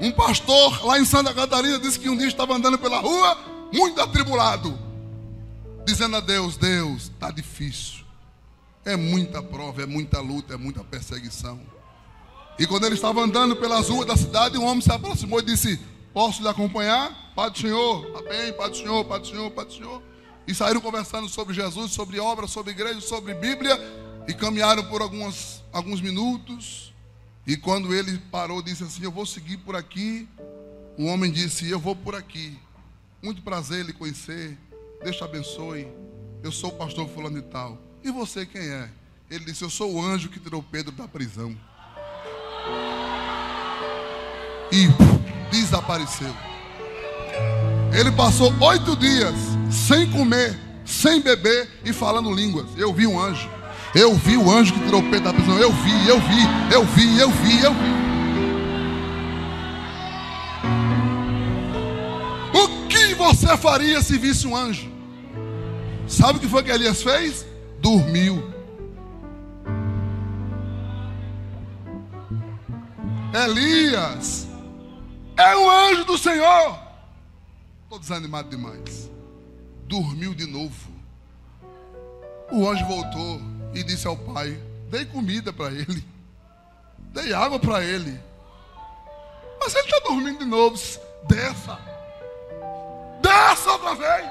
Um 0.00 0.10
pastor 0.10 0.84
lá 0.84 0.98
em 0.98 1.04
Santa 1.04 1.34
Catarina 1.34 1.78
disse 1.78 1.98
que 1.98 2.08
um 2.08 2.16
dia 2.16 2.26
estava 2.26 2.54
andando 2.54 2.78
pela 2.78 3.00
rua, 3.00 3.36
muito 3.72 4.00
atribulado, 4.00 4.78
dizendo 5.84 6.16
a 6.16 6.20
Deus: 6.20 6.56
Deus, 6.56 7.02
está 7.02 7.30
difícil. 7.30 8.04
É 8.84 8.96
muita 8.96 9.42
prova, 9.42 9.82
é 9.82 9.86
muita 9.86 10.20
luta, 10.20 10.54
é 10.54 10.56
muita 10.56 10.82
perseguição. 10.82 11.60
E 12.58 12.66
quando 12.66 12.84
ele 12.84 12.94
estava 12.94 13.20
andando 13.20 13.56
pelas 13.56 13.88
ruas 13.88 14.06
da 14.06 14.16
cidade, 14.16 14.56
um 14.56 14.64
homem 14.64 14.80
se 14.80 14.90
aproximou 14.90 15.38
e 15.40 15.44
disse: 15.44 15.78
Posso 16.14 16.42
lhe 16.42 16.48
acompanhar? 16.48 17.32
Pai 17.36 17.50
do 17.50 17.58
Senhor, 17.58 18.22
bem, 18.28 18.52
Pai 18.54 18.70
do 18.70 18.76
Senhor, 18.76 19.04
Pai 19.04 19.20
do 19.20 19.26
Senhor, 19.26 19.50
Pai 19.50 19.64
do 19.66 19.72
Senhor. 19.72 20.02
E 20.46 20.54
saíram 20.54 20.80
conversando 20.80 21.28
sobre 21.28 21.54
Jesus, 21.54 21.92
sobre 21.92 22.18
obra, 22.18 22.46
sobre 22.46 22.72
igreja, 22.72 23.00
sobre 23.00 23.34
Bíblia. 23.34 23.78
E 24.26 24.32
caminharam 24.32 24.84
por 24.84 25.02
algumas, 25.02 25.62
alguns 25.72 26.00
minutos. 26.00 26.89
E 27.46 27.56
quando 27.56 27.94
ele 27.94 28.18
parou, 28.30 28.62
disse 28.62 28.84
assim: 28.84 29.02
Eu 29.02 29.10
vou 29.10 29.26
seguir 29.26 29.56
por 29.58 29.74
aqui. 29.74 30.28
O 30.96 31.06
homem 31.06 31.30
disse: 31.30 31.68
Eu 31.68 31.78
vou 31.80 31.96
por 31.96 32.14
aqui. 32.14 32.58
Muito 33.22 33.42
prazer 33.42 33.84
lhe 33.84 33.92
conhecer. 33.92 34.56
Deus 35.02 35.16
te 35.16 35.24
abençoe. 35.24 35.88
Eu 36.42 36.52
sou 36.52 36.70
o 36.70 36.76
pastor 36.76 37.08
fulano 37.08 37.38
e 37.38 37.42
tal. 37.42 37.78
E 38.02 38.10
você 38.10 38.46
quem 38.46 38.62
é? 38.62 38.90
Ele 39.30 39.44
disse: 39.44 39.62
Eu 39.62 39.70
sou 39.70 39.94
o 39.94 40.02
anjo 40.02 40.28
que 40.28 40.40
tirou 40.40 40.62
Pedro 40.62 40.92
da 40.92 41.08
prisão. 41.08 41.56
E 44.72 44.86
desapareceu. 45.50 46.34
Ele 47.92 48.12
passou 48.12 48.52
oito 48.60 48.94
dias 48.96 49.34
sem 49.70 50.08
comer, 50.10 50.56
sem 50.84 51.20
beber 51.20 51.68
e 51.84 51.92
falando 51.92 52.32
línguas. 52.32 52.68
Eu 52.76 52.92
vi 52.92 53.06
um 53.06 53.20
anjo. 53.20 53.59
Eu 53.94 54.14
vi 54.14 54.36
o 54.36 54.48
anjo 54.50 54.72
que 54.72 54.84
tirou 54.84 55.02
Pedro 55.02 55.24
da 55.24 55.32
prisão. 55.34 55.58
Eu 55.58 55.72
vi, 55.72 56.08
eu 56.08 56.20
vi, 56.20 56.72
eu 56.72 56.84
vi, 56.84 57.18
eu 57.18 57.30
vi, 57.30 57.62
eu 57.62 57.74
vi. 57.74 58.00
O 62.56 62.88
que 62.88 63.14
você 63.14 63.56
faria 63.56 64.00
se 64.00 64.16
visse 64.16 64.46
um 64.46 64.56
anjo? 64.56 64.88
Sabe 66.06 66.38
o 66.38 66.40
que 66.40 66.48
foi 66.48 66.62
que 66.62 66.70
Elias 66.70 67.02
fez? 67.02 67.44
Dormiu. 67.80 68.48
Elias 73.32 74.48
é 75.36 75.56
um 75.56 75.68
anjo 75.68 76.04
do 76.04 76.16
Senhor. 76.16 76.78
Estou 77.84 77.98
desanimado 77.98 78.50
demais. 78.50 79.10
Dormiu 79.88 80.32
de 80.32 80.46
novo. 80.46 80.90
O 82.52 82.68
anjo 82.68 82.84
voltou 82.86 83.49
e 83.74 83.82
disse 83.82 84.06
ao 84.06 84.16
pai: 84.16 84.58
Dei 84.88 85.04
comida 85.04 85.52
para 85.52 85.70
ele, 85.70 86.04
dei 87.12 87.32
água 87.32 87.58
para 87.58 87.82
ele. 87.84 88.18
Mas 89.60 89.74
ele 89.74 89.84
está 89.84 90.00
dormindo 90.00 90.38
de 90.38 90.44
novo. 90.44 90.76
Desça, 91.28 91.78
desça 93.20 93.72
outra 93.72 93.94
vez. 93.94 94.30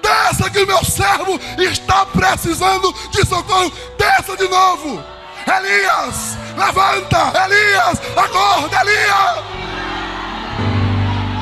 Desça 0.00 0.50
que 0.50 0.66
meu 0.66 0.84
servo 0.84 1.40
está 1.58 2.06
precisando 2.06 2.92
de 3.10 3.26
socorro. 3.26 3.72
Desça 3.98 4.36
de 4.36 4.48
novo. 4.48 5.02
Elias, 5.46 6.36
levanta. 6.56 7.32
Elias, 7.44 8.00
acorda, 8.16 8.80
Elias. 8.82 9.44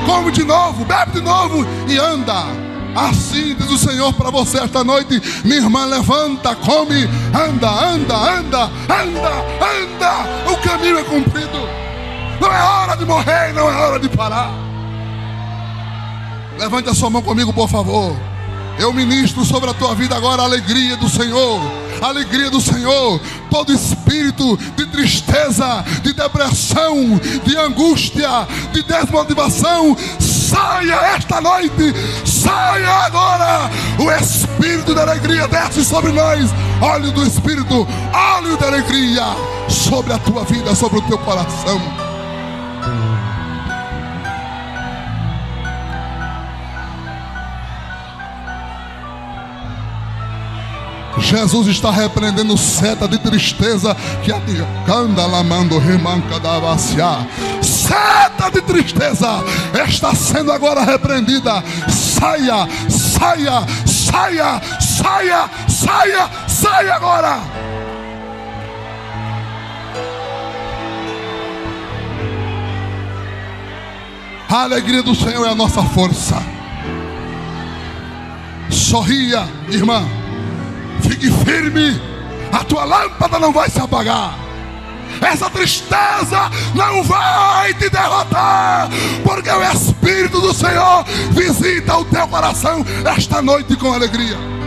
Come 0.07 0.33
de 0.33 0.45
novo, 0.45 0.85
bebe 0.85 1.13
de 1.13 1.21
novo 1.21 1.65
e 1.89 1.99
anda. 1.99 2.72
Assim 2.95 3.55
diz 3.55 3.71
o 3.71 3.79
Senhor 3.79 4.13
para 4.13 4.31
você 4.31 4.59
esta 4.59 4.85
noite, 4.85 5.21
minha 5.45 5.57
irmã, 5.57 5.87
levanta, 5.87 6.55
come, 6.55 7.09
anda, 7.35 7.69
anda, 7.69 8.15
anda, 8.15 8.65
anda, 8.89 9.31
anda. 9.61 10.53
O 10.53 10.57
caminho 10.59 10.99
é 10.99 11.05
cumprido. 11.05 11.69
Não 12.41 12.53
é 12.53 12.63
hora 12.63 12.97
de 12.97 13.05
morrer, 13.05 13.53
não 13.55 13.71
é 13.71 13.77
hora 13.77 13.99
de 13.99 14.09
parar. 14.09 14.51
Levante 16.59 16.91
a 16.91 16.95
sua 16.95 17.09
mão 17.09 17.23
comigo, 17.23 17.53
por 17.53 17.69
favor. 17.69 18.15
Eu 18.79 18.93
ministro 18.93 19.45
sobre 19.45 19.71
a 19.71 19.75
tua 19.75 19.95
vida 19.95 20.17
agora 20.17 20.43
a 20.43 20.45
alegria 20.45 20.97
do 20.97 21.09
Senhor. 21.09 21.61
A 22.01 22.07
alegria 22.07 22.51
do 22.51 22.61
Senhor. 22.61 23.21
Todo 23.51 23.73
espírito 23.73 24.57
de 24.77 24.87
tristeza, 24.87 25.85
de 26.03 26.13
depressão, 26.13 27.21
de 27.45 27.57
angústia, 27.57 28.47
de 28.73 28.83
desmotivação, 28.83 29.97
saia 30.19 30.95
esta 31.17 31.41
noite. 31.41 31.95
Saia 32.43 32.91
agora. 33.07 33.71
O 33.99 34.11
espírito 34.11 34.95
da 34.95 35.03
alegria 35.03 35.47
desce 35.47 35.85
sobre 35.85 36.11
nós. 36.11 36.51
Óleo 36.81 37.13
do 37.13 37.23
espírito, 37.23 37.87
óleo 38.13 38.57
da 38.57 38.67
alegria 38.67 39.23
sobre 39.69 40.13
a 40.13 40.19
tua 40.19 40.45
vida, 40.45 40.75
sobre 40.75 40.99
o 40.99 41.03
teu 41.03 41.19
coração. 41.19 42.02
Jesus 51.23 51.69
está 51.69 51.91
repreendendo 51.91 52.57
seta 52.59 53.07
de 53.07 53.19
tristeza 53.19 53.97
que. 54.23 54.33
Canda 54.87 55.27
lamando 55.27 55.79
remanca 55.79 56.41
da 56.41 56.59
vacia. 56.59 57.27
Seta 57.63 58.51
de 58.53 58.61
tristeza 58.63 59.45
está 59.89 60.15
sendo 60.15 60.53
agora 60.53 60.85
repreendida. 60.85 61.63
Saia, 61.89 62.69
saia, 62.89 63.67
saia, 63.87 64.61
saia, 64.81 65.51
saia, 65.69 66.31
saia 66.49 66.95
agora. 66.95 67.41
A 74.49 74.63
alegria 74.65 75.03
do 75.03 75.15
Senhor 75.15 75.47
é 75.47 75.51
a 75.51 75.55
nossa 75.55 75.83
força. 75.83 76.37
Sorria, 78.69 79.49
irmã. 79.71 80.22
Fique 81.03 81.31
firme, 81.45 82.01
a 82.53 82.65
tua 82.65 82.85
lâmpada 82.85 83.39
não 83.39 83.53
vai 83.53 83.69
se 83.69 83.81
apagar. 83.81 84.39
Essa 85.21 85.49
tristeza 85.51 86.51
não 86.75 87.03
vai 87.05 87.75
te 87.75 87.89
derrotar, 87.89 88.89
porque 89.23 89.51
o 89.51 89.63
Espírito 89.63 90.41
do 90.41 90.53
Senhor 90.53 91.05
visita 91.31 91.97
o 91.97 92.05
teu 92.05 92.27
coração 92.27 92.85
esta 93.05 93.41
noite 93.41 93.77
com 93.77 93.93
alegria. 93.93 94.62